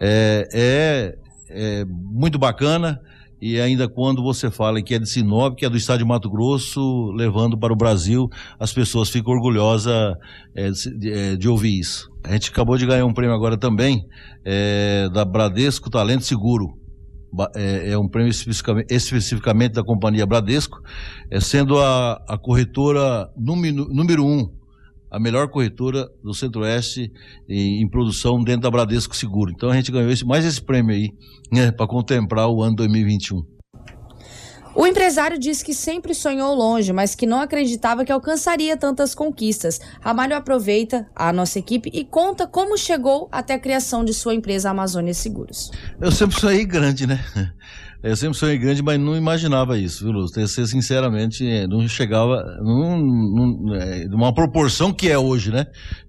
[0.00, 1.18] é, é,
[1.48, 3.00] é muito bacana
[3.40, 6.30] e ainda quando você fala que é de Sinop, que é do estado de Mato
[6.30, 8.28] Grosso, levando para o Brasil,
[8.58, 10.16] as pessoas ficam orgulhosas
[10.54, 12.10] é, de, é, de, ouvir isso.
[12.24, 14.06] A gente acabou de ganhar um prêmio agora também
[14.44, 16.78] é, da Bradesco Talento Seguro.
[17.54, 20.78] É, é, um prêmio especificamente, especificamente, da companhia Bradesco,
[21.38, 24.50] sendo a, a corretora número, número um
[25.10, 27.12] a melhor corretora do Centro-Oeste
[27.48, 29.50] em, em, produção dentro da Bradesco Seguro.
[29.50, 31.10] Então a gente ganhou esse, mais esse prêmio aí,
[31.52, 33.56] né, para contemplar o ano 2021.
[34.76, 39.80] O empresário diz que sempre sonhou longe, mas que não acreditava que alcançaria tantas conquistas.
[40.02, 44.68] Ramalho aproveita a nossa equipe e conta como chegou até a criação de sua empresa
[44.68, 45.70] Amazônia Seguros.
[45.98, 47.24] Eu sempre sonhei grande, né?
[48.02, 50.46] Eu sempre sonhei grande, mas não imaginava isso, viu, Lúcio?
[50.46, 55.66] Ser sinceramente, não chegava num, num, é, numa proporção que é hoje, né?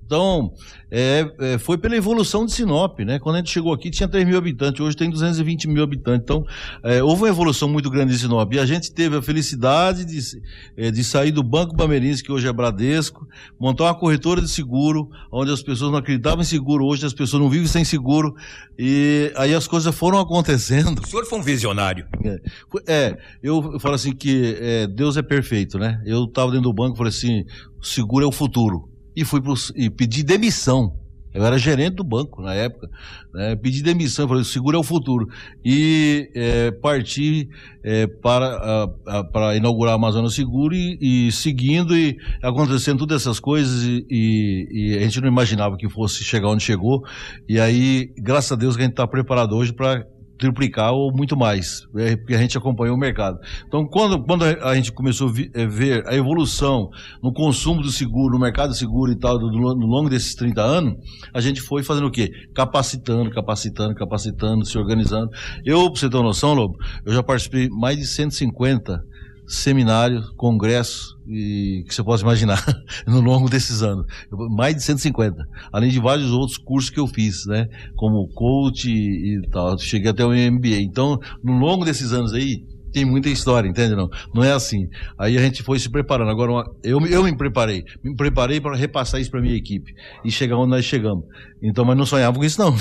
[0.08, 0.53] Então,
[0.89, 3.20] é, é, foi pela evolução de Sinop, né?
[3.20, 6.24] Quando a gente chegou aqui tinha 3 mil habitantes, hoje tem 220 mil habitantes.
[6.24, 6.45] Então,
[6.82, 8.53] é, houve uma evolução muito grande em Sinop.
[8.53, 10.41] E a gente teve a felicidade de,
[10.78, 13.28] é, de sair do Banco Bamerinse, que hoje é Bradesco,
[13.60, 17.41] montar uma corretora de seguro, onde as pessoas não acreditavam em seguro, hoje as pessoas
[17.41, 18.34] não vivem sem seguro.
[18.80, 21.01] E aí as coisas foram acontecendo.
[21.03, 22.08] O senhor foi um visionário.
[22.24, 22.41] É,
[22.88, 26.01] é eu, eu falo assim que é, Deus é perfeito, né?
[26.05, 27.43] Eu estava dentro do banco e falei assim:
[27.82, 28.88] seguro é o futuro
[29.18, 30.95] e fui pro, e pedi demissão.
[31.34, 32.88] Eu era gerente do banco na época.
[33.34, 33.55] Né?
[33.55, 35.28] Pedi demissão, falei, segura é o futuro.
[35.65, 37.49] E é, parti
[37.84, 38.88] é, para,
[39.32, 44.68] para inaugurar a Amazônia Seguro e, e, seguindo e acontecendo todas essas coisas e, e,
[44.72, 47.01] e, a gente não imaginava que fosse chegar onde chegou.
[47.49, 50.05] E aí, graças a Deus que a gente está preparado hoje para
[50.38, 53.39] triplicar ou muito mais, é, porque a gente acompanhou o mercado.
[53.67, 56.89] Então, quando, quando a gente começou a é, ver a evolução
[57.21, 60.93] no consumo do seguro, no mercado seguro e tal, do, no longo desses 30 anos,
[61.33, 62.31] a gente foi fazendo o quê?
[62.53, 65.29] Capacitando, capacitando, capacitando, se organizando.
[65.65, 69.03] Eu, para você ter uma noção, Lobo, eu já participei mais de 150
[69.48, 72.64] seminários, congressos e que você possa imaginar
[73.08, 74.06] no longo desses anos,
[74.52, 79.41] mais de 150, além de vários outros cursos que eu fiz, né, como coach e
[79.50, 80.82] tal, cheguei até o MBA.
[80.82, 82.64] Então, no longo desses anos aí,
[82.98, 83.95] tem muita história, entende?
[83.95, 84.89] Não, não é assim.
[85.20, 86.32] Aí a gente foi se preparando.
[86.32, 87.86] Agora, uma, eu, eu me preparei.
[88.04, 89.93] Me preparei para repassar isso para minha equipe
[90.26, 91.26] e chegar onde nós chegamos.
[91.62, 92.76] Então, mas não sonhava com isso, não.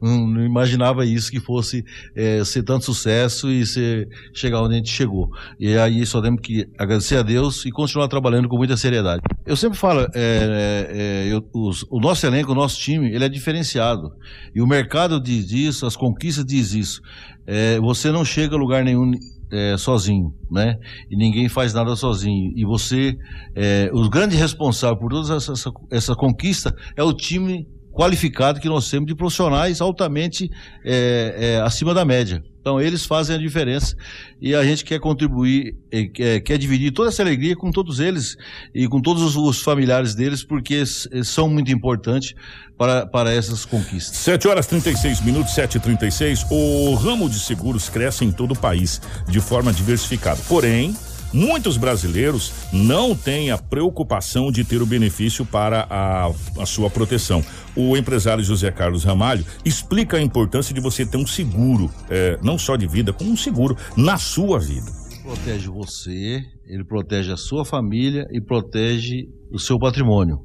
[0.00, 4.76] não, não, imaginava isso que fosse é, ser tanto sucesso e ser, chegar onde a
[4.78, 5.28] gente chegou.
[5.58, 9.22] E aí só temos que agradecer a Deus e continuar trabalhando com muita seriedade.
[9.44, 10.88] Eu sempre falo, é,
[11.24, 14.12] é, eu, os, o nosso elenco, o nosso time, ele é diferenciado.
[14.54, 17.02] E o mercado diz isso, as conquistas diz isso
[17.46, 19.12] é, você não chega a lugar nenhum
[19.50, 20.76] é, sozinho, né?
[21.10, 22.52] E ninguém faz nada sozinho.
[22.56, 23.16] E você,
[23.54, 28.68] é, o grande responsável por toda essa, essa, essa conquista é o time qualificado que
[28.68, 30.50] nós temos de profissionais altamente
[30.84, 32.42] é, é, acima da média.
[32.66, 33.94] Então, eles fazem a diferença
[34.42, 35.76] e a gente quer contribuir,
[36.12, 38.36] quer, quer, dividir toda essa alegria com todos eles
[38.74, 42.34] e com todos os familiares deles, porque são muito importantes
[42.76, 44.16] para, para essas conquistas.
[44.16, 48.58] 7 horas 36 minutos, 7 e 36 O ramo de seguros cresce em todo o
[48.58, 50.40] país de forma diversificada.
[50.48, 50.96] Porém,
[51.32, 57.44] Muitos brasileiros não têm a preocupação de ter o benefício para a, a sua proteção.
[57.74, 62.58] O empresário José Carlos Ramalho explica a importância de você ter um seguro, é, não
[62.58, 64.90] só de vida, como um seguro na sua vida.
[65.22, 70.38] Protege você, ele protege a sua família e protege o seu patrimônio.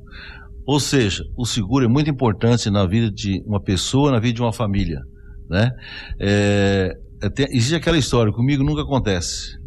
[0.66, 4.42] Ou seja, o seguro é muito importante na vida de uma pessoa, na vida de
[4.42, 5.00] uma família,
[5.50, 5.72] né?
[6.20, 9.61] É, é, tem, existe aquela história, comigo nunca acontece.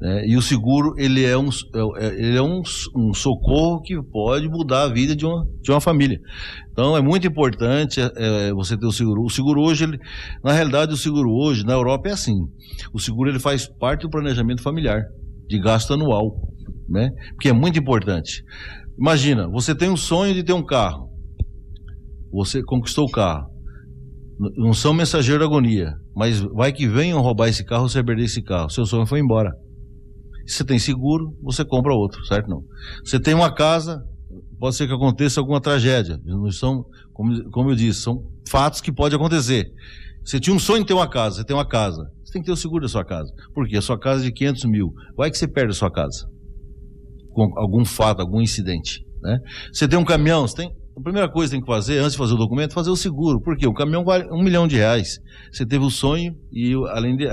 [0.00, 0.28] Né?
[0.28, 2.62] E o seguro ele é, um, é, é, ele é um,
[2.94, 6.20] um, socorro que pode mudar a vida de uma, de uma família.
[6.70, 9.22] Então é muito importante é, é, você ter o seguro.
[9.22, 9.98] O seguro hoje, ele,
[10.44, 12.36] na realidade, o seguro hoje na Europa é assim.
[12.92, 15.02] O seguro ele faz parte do planejamento familiar
[15.48, 16.36] de gasto anual,
[16.88, 17.10] né?
[17.30, 18.44] Porque é muito importante.
[18.98, 21.08] Imagina, você tem um sonho de ter um carro.
[22.32, 23.48] Você conquistou o carro.
[24.56, 28.40] Não são mensageiro da agonia, mas vai que venham roubar esse carro, você perder esse
[28.40, 28.70] carro.
[28.70, 29.50] Seu sonho foi embora.
[30.48, 32.48] Você tem seguro, você compra outro, certo?
[32.48, 32.64] Não.
[33.04, 34.02] Você tem uma casa,
[34.58, 36.18] pode ser que aconteça alguma tragédia.
[36.24, 39.70] Não são, como, como eu disse, são fatos que podem acontecer.
[40.24, 42.10] Você tinha um sonho de ter uma casa, você tem uma casa.
[42.24, 43.32] Você tem que ter o seguro da sua casa.
[43.54, 43.76] Por quê?
[43.76, 44.92] A sua casa é de 500 mil.
[45.16, 46.26] Vai que você perde a sua casa.
[47.30, 49.04] Com algum fato, algum incidente.
[49.22, 49.38] Né?
[49.72, 52.18] Você tem um caminhão, você tem a primeira coisa que tem que fazer, antes de
[52.18, 53.40] fazer o documento, é fazer o seguro.
[53.40, 53.66] Por quê?
[53.66, 55.20] O caminhão vale um milhão de reais.
[55.52, 57.28] Você teve o sonho e além, de,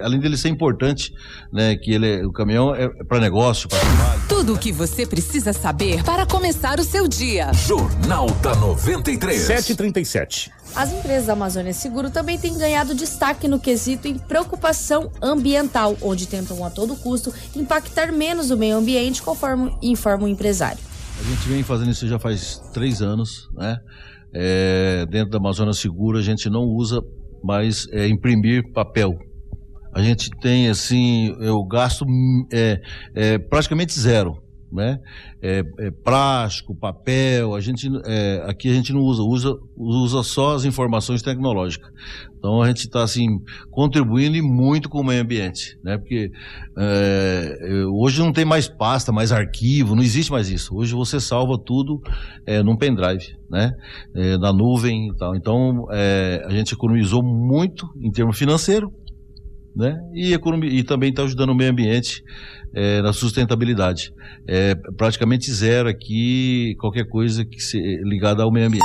[0.00, 1.12] além dele ser importante,
[1.52, 4.22] né, que ele é, o caminhão é para negócio, para trabalho.
[4.28, 7.52] Tudo o que você precisa saber para começar o seu dia.
[7.52, 9.40] Jornal da 93.
[9.40, 10.50] 737.
[10.74, 16.26] As empresas da Amazônia Seguro também têm ganhado destaque no quesito em preocupação ambiental, onde
[16.26, 20.93] tentam a todo custo impactar menos o meio ambiente, conforme informa o empresário.
[21.18, 23.78] A gente vem fazendo isso já faz três anos, né?
[24.32, 27.00] É, dentro da Amazônia Segura a gente não usa
[27.42, 29.16] mais é, imprimir papel.
[29.94, 32.04] A gente tem assim, eu gasto
[32.52, 32.80] é,
[33.14, 34.42] é, praticamente zero.
[34.74, 34.98] Né?
[35.40, 40.54] É, é plástico, papel, a gente, é, aqui a gente não usa, usa, usa só
[40.54, 41.88] as informações tecnológicas.
[42.36, 45.96] Então a gente está assim contribuindo e muito com o meio ambiente, né?
[45.96, 46.30] Porque
[46.76, 50.76] é, hoje não tem mais pasta, mais arquivo, não existe mais isso.
[50.76, 52.02] Hoje você salva tudo
[52.44, 53.72] é, num pendrive, né?
[54.14, 55.36] É, na nuvem e tal.
[55.36, 58.92] Então é, a gente economizou muito em termos financeiro,
[59.74, 59.96] né?
[60.12, 62.22] E, e também está ajudando o meio ambiente
[62.74, 64.12] é, na sustentabilidade.
[64.46, 68.84] É praticamente zero aqui qualquer coisa que se, ligada ao meio ambiente.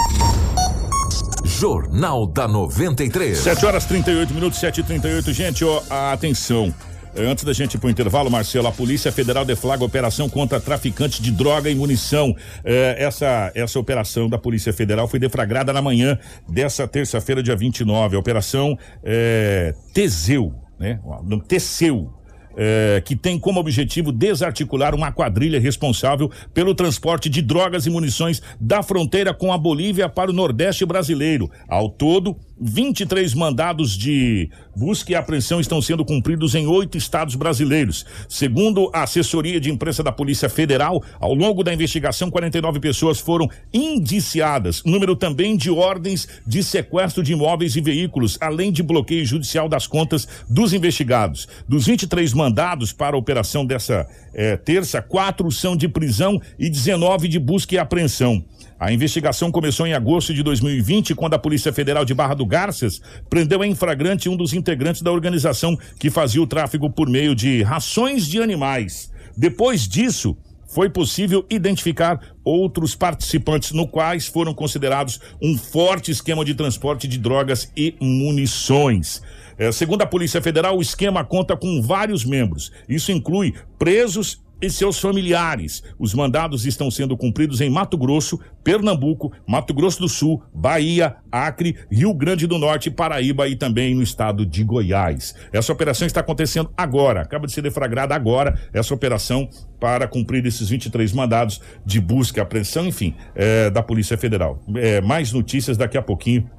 [1.43, 3.37] Jornal da 93.
[3.37, 6.73] 7 horas 38 minutos, 7 e 38 Gente, ó, atenção.
[7.17, 11.19] Antes da gente ir para o intervalo, Marcelo, a Polícia Federal deflaga operação contra traficantes
[11.19, 12.35] de droga e munição.
[12.63, 16.17] É, essa, essa operação da Polícia Federal foi deflagrada na manhã
[16.47, 18.15] dessa terça-feira, dia 29.
[18.15, 20.99] A operação é, Teseu, né?
[21.47, 22.13] Teceu
[22.55, 28.41] é, que tem como objetivo desarticular uma quadrilha responsável pelo transporte de drogas e munições
[28.59, 31.49] da fronteira com a Bolívia para o Nordeste brasileiro.
[31.67, 38.05] Ao todo, 23 mandados de busca e apreensão estão sendo cumpridos em oito estados brasileiros.
[38.27, 43.49] Segundo a assessoria de imprensa da Polícia Federal, ao longo da investigação, 49 pessoas foram
[43.73, 44.83] indiciadas.
[44.83, 49.87] Número também de ordens de sequestro de imóveis e veículos, além de bloqueio judicial das
[49.87, 51.47] contas dos investigados.
[51.67, 57.27] Dos 23 mandados para a operação dessa eh, terça, quatro são de prisão e 19
[57.27, 58.43] de busca e apreensão.
[58.79, 63.01] A investigação começou em agosto de 2020, quando a Polícia Federal de Barra do Garças
[63.29, 67.61] prendeu em flagrante um dos integrantes da organização que fazia o tráfego por meio de
[67.61, 69.11] rações de animais.
[69.35, 76.55] Depois disso, foi possível identificar outros participantes, no quais foram considerados um forte esquema de
[76.55, 79.21] transporte de drogas e munições.
[79.57, 82.71] É, segundo a Polícia Federal, o esquema conta com vários membros.
[82.87, 85.83] Isso inclui presos e seus familiares.
[85.97, 91.77] Os mandados estão sendo cumpridos em Mato Grosso, Pernambuco, Mato Grosso do Sul, Bahia, Acre,
[91.91, 95.35] Rio Grande do Norte, Paraíba e também no estado de Goiás.
[95.51, 99.49] Essa operação está acontecendo agora, acaba de ser deflagrada agora essa operação
[99.79, 104.61] para cumprir esses 23 mandados de busca, apreensão, enfim, é, da Polícia Federal.
[104.75, 106.49] É, mais notícias daqui a pouquinho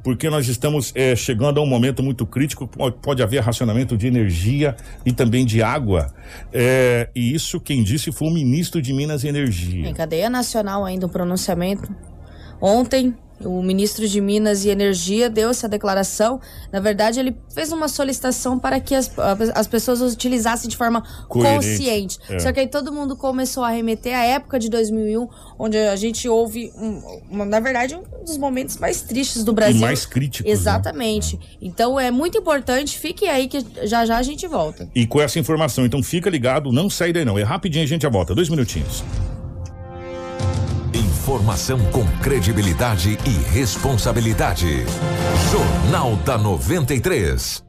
[0.03, 2.67] porque nós estamos é, chegando a um momento muito crítico,
[3.01, 6.13] pode haver racionamento de energia e também de água.
[6.53, 9.89] É, e isso quem disse foi o ministro de Minas e Energia.
[9.89, 11.93] Em cadeia nacional ainda o pronunciamento.
[12.61, 16.39] Ontem, o ministro de Minas e Energia deu essa declaração.
[16.71, 19.11] Na verdade, ele fez uma solicitação para que as,
[19.53, 21.55] as pessoas utilizassem de forma Coerente.
[21.55, 22.19] consciente.
[22.29, 22.39] É.
[22.39, 25.27] Só que aí todo mundo começou a remeter à época de 2001,
[25.59, 29.77] onde a gente houve, um, uma, na verdade, um dos momentos mais tristes do Brasil.
[29.77, 30.45] E mais críticos.
[30.45, 30.51] Né?
[30.51, 31.35] Exatamente.
[31.37, 31.41] Né?
[31.61, 32.97] Então é muito importante.
[32.97, 34.89] Fique aí que já já a gente volta.
[34.95, 37.37] E com essa informação, então fica ligado, não sai daí não.
[37.37, 38.33] É rapidinho a gente já volta.
[38.33, 39.03] Dois minutinhos.
[41.37, 44.83] Informação com credibilidade e responsabilidade.
[45.51, 47.63] Jornal da 93.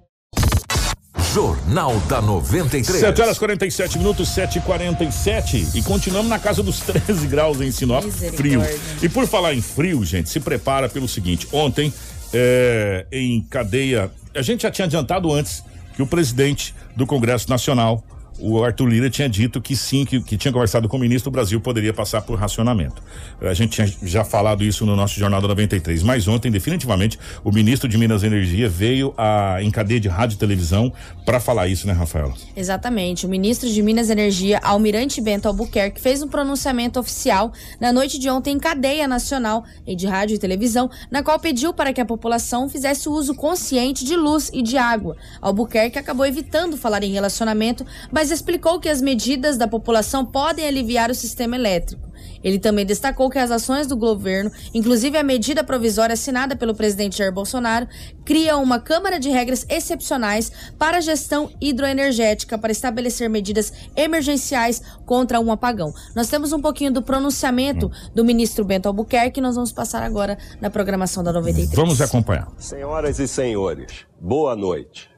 [1.34, 2.98] Jornal da 93.
[2.98, 7.70] 7 horas 47 minutos, 7 e 47 E continuamos na casa dos 13 graus em
[7.70, 8.04] Sinop.
[8.34, 8.62] Frio.
[9.02, 11.92] E por falar em frio, gente, se prepara pelo seguinte: ontem,
[12.32, 14.10] é, em cadeia.
[14.34, 15.62] A gente já tinha adiantado antes
[15.94, 18.02] que o presidente do Congresso Nacional,
[18.40, 21.32] o Arthur Lira tinha dito que sim, que, que tinha conversado com o ministro, o
[21.32, 23.02] Brasil poderia passar por racionamento.
[23.40, 27.52] A gente tinha já falado isso no nosso Jornal da 93, mas ontem, definitivamente, o
[27.52, 30.92] ministro de Minas e Energia veio a, em cadeia de rádio e televisão
[31.24, 32.34] para falar isso, né, Rafaela?
[32.56, 33.26] Exatamente.
[33.26, 38.18] O ministro de Minas e Energia, Almirante Bento Albuquerque, fez um pronunciamento oficial na noite
[38.18, 42.04] de ontem em cadeia nacional de rádio e televisão, na qual pediu para que a
[42.04, 45.16] população fizesse uso consciente de luz e de água.
[45.40, 50.66] Albuquerque acabou evitando falar em relacionamento, mas mas explicou que as medidas da população podem
[50.66, 52.06] aliviar o sistema elétrico.
[52.44, 57.16] Ele também destacou que as ações do governo, inclusive a medida provisória assinada pelo presidente
[57.16, 57.88] Jair Bolsonaro,
[58.26, 65.40] cria uma Câmara de Regras excepcionais para a gestão hidroenergética para estabelecer medidas emergenciais contra
[65.40, 65.94] um apagão.
[66.14, 70.36] Nós temos um pouquinho do pronunciamento do ministro Bento Albuquerque que nós vamos passar agora
[70.60, 71.74] na programação da 93.
[71.74, 72.52] Vamos acompanhar.
[72.58, 75.10] Senhoras e senhores, boa noite.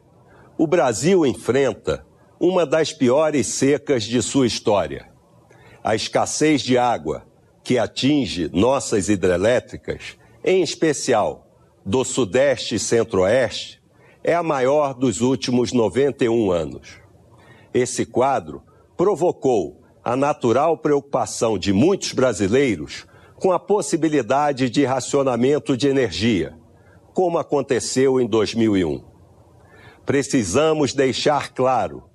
[0.57, 2.09] O Brasil enfrenta
[2.41, 5.11] uma das piores secas de sua história.
[5.85, 7.27] A escassez de água
[7.63, 11.47] que atinge nossas hidrelétricas, em especial
[11.85, 13.83] do Sudeste e Centro-Oeste,
[14.25, 16.99] é a maior dos últimos 91 anos.
[17.75, 18.63] Esse quadro
[18.97, 26.57] provocou a natural preocupação de muitos brasileiros com a possibilidade de racionamento de energia,
[27.13, 29.05] como aconteceu em 2001.
[30.07, 32.10] Precisamos deixar claro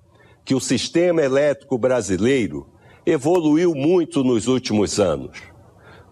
[0.46, 2.70] que o sistema elétrico brasileiro
[3.04, 5.41] evoluiu muito nos últimos anos.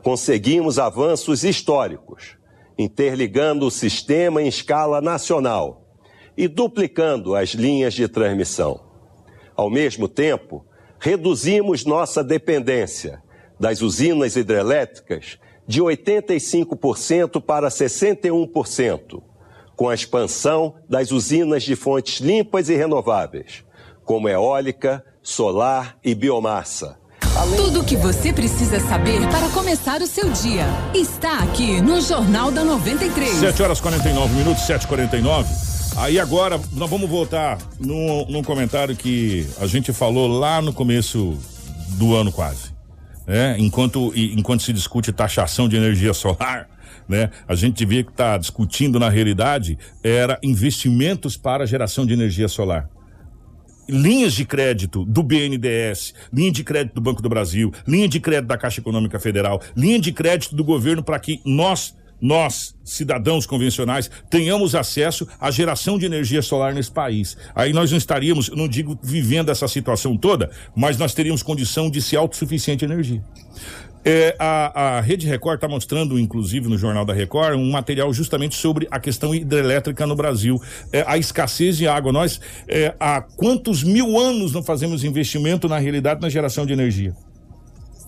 [0.01, 2.35] Conseguimos avanços históricos,
[2.77, 5.87] interligando o sistema em escala nacional
[6.35, 8.81] e duplicando as linhas de transmissão.
[9.55, 10.65] Ao mesmo tempo,
[10.99, 13.21] reduzimos nossa dependência
[13.59, 19.21] das usinas hidrelétricas de 85% para 61%,
[19.75, 23.63] com a expansão das usinas de fontes limpas e renováveis,
[24.03, 26.97] como eólica, solar e biomassa.
[27.57, 32.51] Tudo o que você precisa saber para começar o seu dia está aqui no Jornal
[32.51, 33.35] da 93.
[33.35, 35.45] 7 horas 49 minutos, 7h49.
[35.97, 41.37] Aí agora nós vamos voltar num, num comentário que a gente falou lá no começo
[41.97, 42.71] do ano quase.
[43.25, 43.55] Né?
[43.57, 46.69] Enquanto, enquanto se discute taxação de energia solar,
[47.07, 47.29] né?
[47.47, 52.89] A gente vê que está discutindo na realidade era investimentos para geração de energia solar
[53.87, 58.47] linhas de crédito do BNDES, linha de crédito do Banco do Brasil, linha de crédito
[58.47, 64.09] da Caixa Econômica Federal, linha de crédito do governo para que nós nós, cidadãos convencionais,
[64.29, 67.35] tenhamos acesso à geração de energia solar nesse país.
[67.53, 72.01] Aí nós não estaríamos, não digo vivendo essa situação toda, mas nós teríamos condição de
[72.01, 73.21] ser autossuficiente em energia.
[74.05, 78.55] É, a, a Rede Record está mostrando, inclusive no Jornal da Record, um material justamente
[78.55, 80.61] sobre a questão hidrelétrica no Brasil.
[80.91, 82.11] É, a escassez de água.
[82.11, 87.13] Nós, é, há quantos mil anos não fazemos investimento na realidade na geração de energia?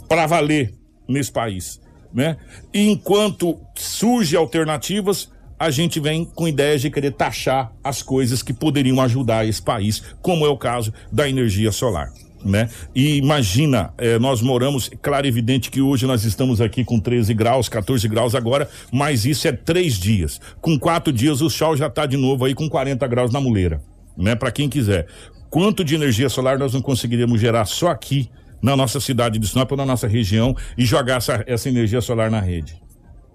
[0.08, 0.74] Para valer
[1.08, 1.80] nesse país
[2.16, 2.38] né?
[2.74, 5.30] E enquanto surgem alternativas,
[5.60, 10.02] a gente vem com ideias de querer taxar as coisas que poderiam ajudar esse país,
[10.22, 12.10] como é o caso da energia solar.
[12.46, 12.70] Né?
[12.93, 17.34] E imagina, eh, nós moramos, claro e evidente que hoje nós estamos aqui com 13
[17.34, 20.39] graus, 14 graus agora, mas isso é três dias.
[20.62, 23.82] Com quatro dias o sol já está de novo aí com 40 graus na muleira,
[24.16, 24.36] né?
[24.36, 25.08] Para quem quiser.
[25.50, 28.30] Quanto de energia solar nós não conseguiríamos gerar só aqui
[28.62, 32.39] na nossa cidade de Sinop na nossa região e jogar essa, essa energia solar na
[32.39, 32.85] rede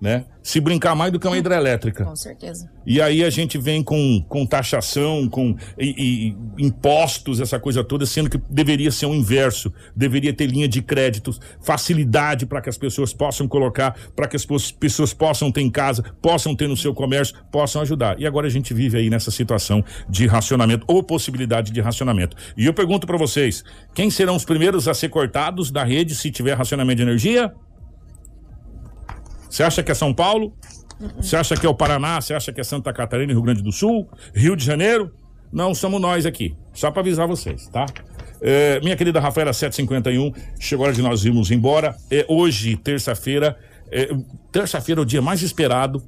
[0.00, 0.24] né?
[0.42, 2.04] Se brincar mais do que uma hidrelétrica.
[2.04, 2.70] Com certeza.
[2.86, 8.06] E aí a gente vem com, com taxação, com e, e, impostos, essa coisa toda,
[8.06, 9.70] sendo que deveria ser o inverso.
[9.94, 14.46] Deveria ter linha de créditos, facilidade para que as pessoas possam colocar, para que as
[14.46, 18.18] pessoas possam ter em casa, possam ter no seu comércio, possam ajudar.
[18.18, 22.36] E agora a gente vive aí nessa situação de racionamento ou possibilidade de racionamento.
[22.56, 23.62] E eu pergunto para vocês,
[23.94, 27.52] quem serão os primeiros a ser cortados da rede se tiver racionamento de energia?
[29.50, 30.54] Você acha que é São Paulo?
[31.16, 32.20] Você acha que é o Paraná?
[32.20, 34.08] Você acha que é Santa Catarina, Rio Grande do Sul?
[34.34, 35.10] Rio de Janeiro?
[35.52, 36.54] Não, somos nós aqui.
[36.72, 37.86] Só para avisar vocês, tá?
[38.40, 41.96] É, minha querida Rafaela 751, chegou a hora de nós irmos embora.
[42.10, 43.58] É, hoje, terça-feira,
[43.90, 44.10] é,
[44.52, 46.02] terça-feira é o dia mais esperado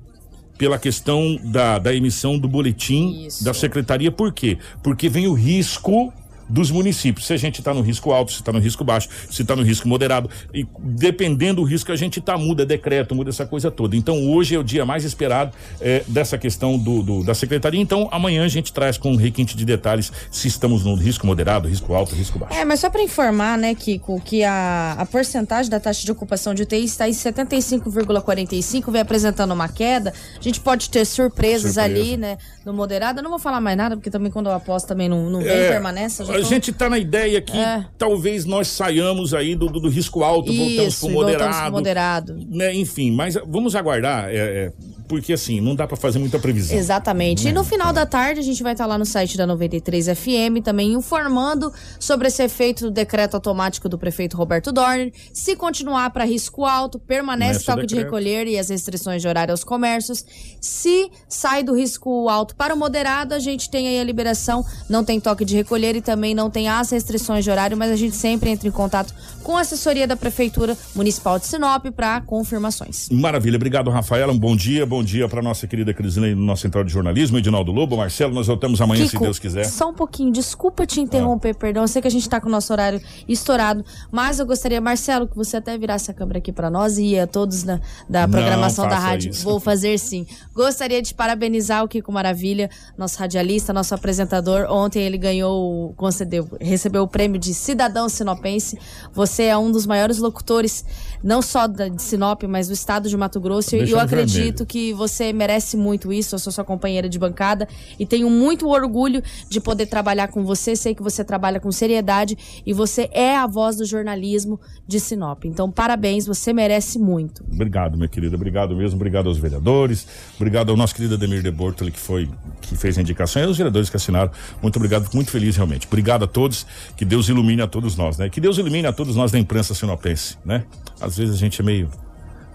[0.57, 3.43] pela questão da, da emissão do boletim Isso.
[3.43, 4.13] da secretaria.
[4.13, 4.59] Por quê?
[4.83, 6.13] Porque vem o risco
[6.49, 7.27] dos municípios.
[7.27, 9.63] Se a gente está no risco alto, se está no risco baixo, se está no
[9.63, 10.29] risco moderado.
[10.53, 13.97] E dependendo do risco, a gente tá, muda decreto, muda essa coisa toda.
[13.97, 17.81] Então, hoje é o dia mais esperado é, dessa questão do, do, da secretaria.
[17.81, 21.69] Então, amanhã a gente traz com um requinte de detalhes se estamos no risco moderado,
[21.69, 22.59] risco alto, risco baixo.
[22.59, 26.55] É, mas só para informar, né, Kiko, que a, a porcentagem da taxa de ocupação
[26.55, 30.13] de UTI está em 75,45, vem apresentando uma queda.
[30.39, 31.83] A gente pode ter surpresas Surpresa.
[31.83, 33.21] ali, né, no moderado.
[33.21, 35.51] Eu não vou falar mais nada, porque também quando eu aposto também não, não vem,
[35.51, 36.23] é, permanece.
[36.35, 37.85] A gente está na ideia que é.
[37.97, 41.73] talvez nós saiamos aí do, do, do risco alto, Isso, voltamos para o moderado.
[41.73, 42.47] moderado.
[42.49, 42.75] Né?
[42.75, 44.29] Enfim, mas vamos aguardar.
[44.29, 44.73] É, é,
[45.13, 46.75] porque assim, não dá para fazer muita previsão.
[46.75, 47.45] Exatamente.
[47.45, 47.51] Né?
[47.51, 50.07] E no final da tarde a gente vai estar tá lá no site da 93
[50.07, 55.13] FM também informando sobre esse efeito do decreto automático do prefeito Roberto Dorner.
[55.31, 59.53] Se continuar para risco alto, permanece Nessa toque de recolher e as restrições de horário
[59.53, 60.25] aos comércios.
[60.63, 65.05] Se sai do risco alto para o moderado, a gente tem aí a liberação, não
[65.05, 68.17] tem toque de recolher e também não tem as restrições de horário, mas a gente
[68.17, 73.11] sempre entra em contato com a assessoria da Prefeitura Municipal de Sinop para confirmações.
[73.11, 76.85] Maravilha, obrigado Rafaela, um bom dia, bom dia para nossa querida Crislane no nosso central
[76.85, 79.65] de jornalismo, Edinaldo Lobo, Marcelo, nós voltamos amanhã Kiko, se Deus quiser.
[79.65, 81.55] Só um pouquinho, desculpa te interromper, ah.
[81.55, 84.81] perdão, eu sei que a gente está com o nosso horário estourado, mas eu gostaria,
[84.81, 88.27] Marcelo, que você até virasse a câmera aqui para nós e a todos na, da
[88.27, 89.31] programação da rádio.
[89.31, 89.45] Isso.
[89.45, 90.27] Vou fazer sim.
[90.55, 94.67] Gostaria de parabenizar o Kiko Maravilha, nosso radialista, nosso apresentador.
[94.71, 98.79] Ontem ele ganhou, concedeu, recebeu o prêmio de cidadão sinopense.
[99.13, 100.85] Você é um dos maiores locutores,
[101.23, 103.77] não só de Sinop, mas do estado de Mato Grosso.
[103.77, 104.67] E eu acredito vermelho.
[104.67, 106.35] que você merece muito isso.
[106.35, 107.69] Eu sou sua companheira de bancada
[107.99, 110.75] e tenho muito orgulho de poder trabalhar com você.
[110.75, 115.45] Sei que você trabalha com seriedade e você é a voz do jornalismo de Sinop.
[115.45, 117.45] Então, parabéns, você merece muito.
[117.53, 118.37] Obrigado, minha querida.
[118.37, 118.97] Obrigado mesmo.
[118.97, 120.07] Obrigado aos vereadores.
[120.37, 122.29] Obrigado ao nosso querido Ademir de Bortoli, que foi
[122.61, 124.31] que fez a indicação, e aos vereadores que assinaram.
[124.61, 125.87] Muito obrigado, muito feliz realmente.
[125.87, 126.67] Obrigado a todos.
[126.97, 128.29] Que Deus ilumine a todos nós, né?
[128.29, 130.65] Que Deus ilumine a todos nós da imprensa sinopense, né?
[131.01, 131.91] Às vezes a gente é meio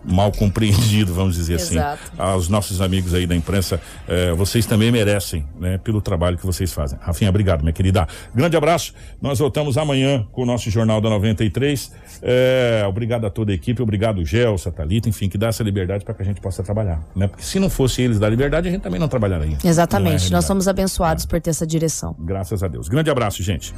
[0.08, 2.00] mal compreendido, vamos dizer Exato.
[2.04, 2.14] assim.
[2.18, 5.78] Aos nossos amigos aí da imprensa, eh, vocês também merecem, né?
[5.78, 6.98] Pelo trabalho que vocês fazem.
[7.02, 8.08] Rafinha, obrigado, minha querida.
[8.34, 8.94] Grande abraço.
[9.22, 11.92] Nós voltamos amanhã com o nosso Jornal da 93.
[12.22, 16.14] Eh, obrigado a toda a equipe, obrigado, Gel, Satalita, enfim, que dá essa liberdade para
[16.14, 17.28] que a gente possa trabalhar, né?
[17.28, 19.58] Porque se não fosse eles da liberdade, a gente também não trabalharia.
[19.62, 20.32] Não é Exatamente.
[20.32, 22.16] Nós somos abençoados por ter essa direção.
[22.20, 22.88] Graças a Deus.
[22.88, 23.74] Grande abraço, gente.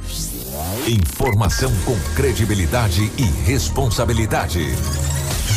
[0.88, 4.60] Informação com credibilidade e responsabilidade.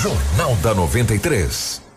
[0.04, 1.93] Jornal da 93.